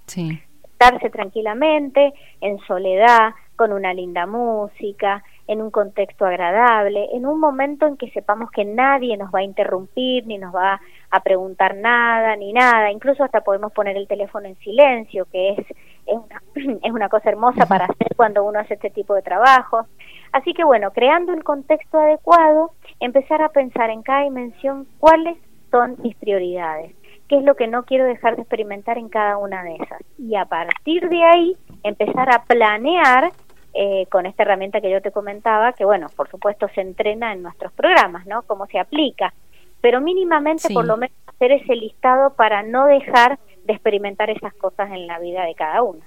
Sí. 0.07 0.41
Estarse 0.63 1.09
tranquilamente, 1.09 2.13
en 2.41 2.57
soledad, 2.59 3.33
con 3.55 3.71
una 3.71 3.93
linda 3.93 4.25
música, 4.25 5.23
en 5.51 5.61
un 5.61 5.69
contexto 5.69 6.25
agradable, 6.25 7.09
en 7.11 7.25
un 7.25 7.37
momento 7.37 7.85
en 7.85 7.97
que 7.97 8.09
sepamos 8.11 8.49
que 8.51 8.63
nadie 8.63 9.17
nos 9.17 9.35
va 9.35 9.39
a 9.39 9.43
interrumpir, 9.43 10.25
ni 10.25 10.37
nos 10.37 10.55
va 10.55 10.79
a 11.09 11.19
preguntar 11.23 11.75
nada, 11.75 12.37
ni 12.37 12.53
nada, 12.53 12.89
incluso 12.89 13.25
hasta 13.25 13.41
podemos 13.41 13.73
poner 13.73 13.97
el 13.97 14.07
teléfono 14.07 14.47
en 14.47 14.55
silencio, 14.59 15.27
que 15.29 15.49
es, 15.49 15.59
es, 16.05 16.15
una, 16.15 16.41
es 16.83 16.91
una 16.93 17.09
cosa 17.09 17.29
hermosa 17.29 17.65
para 17.65 17.83
hacer 17.83 18.15
cuando 18.15 18.45
uno 18.45 18.59
hace 18.59 18.75
este 18.75 18.91
tipo 18.91 19.13
de 19.13 19.23
trabajo. 19.23 19.87
Así 20.31 20.53
que 20.53 20.63
bueno, 20.63 20.91
creando 20.91 21.33
el 21.33 21.43
contexto 21.43 21.99
adecuado, 21.99 22.71
empezar 23.01 23.41
a 23.41 23.49
pensar 23.49 23.89
en 23.89 24.03
cada 24.03 24.23
dimensión 24.23 24.87
cuáles 24.99 25.37
son 25.69 25.97
mis 26.01 26.15
prioridades, 26.15 26.95
qué 27.27 27.39
es 27.39 27.43
lo 27.43 27.55
que 27.55 27.67
no 27.67 27.83
quiero 27.83 28.05
dejar 28.05 28.37
de 28.37 28.43
experimentar 28.43 28.97
en 28.97 29.09
cada 29.09 29.35
una 29.35 29.63
de 29.63 29.75
esas. 29.75 30.01
Y 30.17 30.33
a 30.37 30.45
partir 30.45 31.09
de 31.09 31.23
ahí, 31.25 31.57
empezar 31.83 32.33
a 32.33 32.43
planear 32.43 33.33
eh, 33.73 34.05
con 34.09 34.25
esta 34.25 34.43
herramienta 34.43 34.81
que 34.81 34.91
yo 34.91 35.01
te 35.01 35.11
comentaba, 35.11 35.73
que 35.73 35.85
bueno, 35.85 36.07
por 36.15 36.29
supuesto 36.29 36.67
se 36.75 36.81
entrena 36.81 37.33
en 37.33 37.43
nuestros 37.43 37.71
programas, 37.73 38.25
¿no? 38.25 38.41
Cómo 38.43 38.67
se 38.67 38.79
aplica, 38.79 39.33
pero 39.81 40.01
mínimamente 40.01 40.73
por 40.73 40.85
lo 40.85 40.97
menos 40.97 41.15
hacer 41.27 41.51
ese 41.51 41.75
listado 41.75 42.33
para 42.33 42.63
no 42.63 42.85
dejar 42.85 43.39
de 43.65 43.73
experimentar 43.73 44.29
esas 44.29 44.53
cosas 44.55 44.91
en 44.91 45.07
la 45.07 45.19
vida 45.19 45.45
de 45.45 45.55
cada 45.55 45.81
uno. 45.83 46.01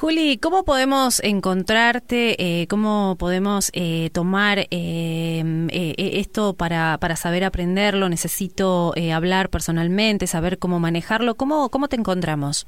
Juli, 0.00 0.38
¿cómo 0.38 0.64
podemos 0.64 1.20
encontrarte? 1.22 2.62
Eh, 2.62 2.66
¿Cómo 2.68 3.16
podemos 3.18 3.70
eh, 3.74 4.08
tomar 4.14 4.66
eh, 4.70 5.96
esto 5.98 6.54
para, 6.54 6.96
para 6.98 7.16
saber 7.16 7.44
aprenderlo? 7.44 8.08
Necesito 8.08 8.94
hablar 9.12 9.50
personalmente, 9.50 10.26
saber 10.26 10.58
cómo 10.58 10.80
manejarlo. 10.80 11.34
¿Cómo, 11.34 11.68
cómo 11.68 11.88
te 11.88 11.96
encontramos? 11.96 12.66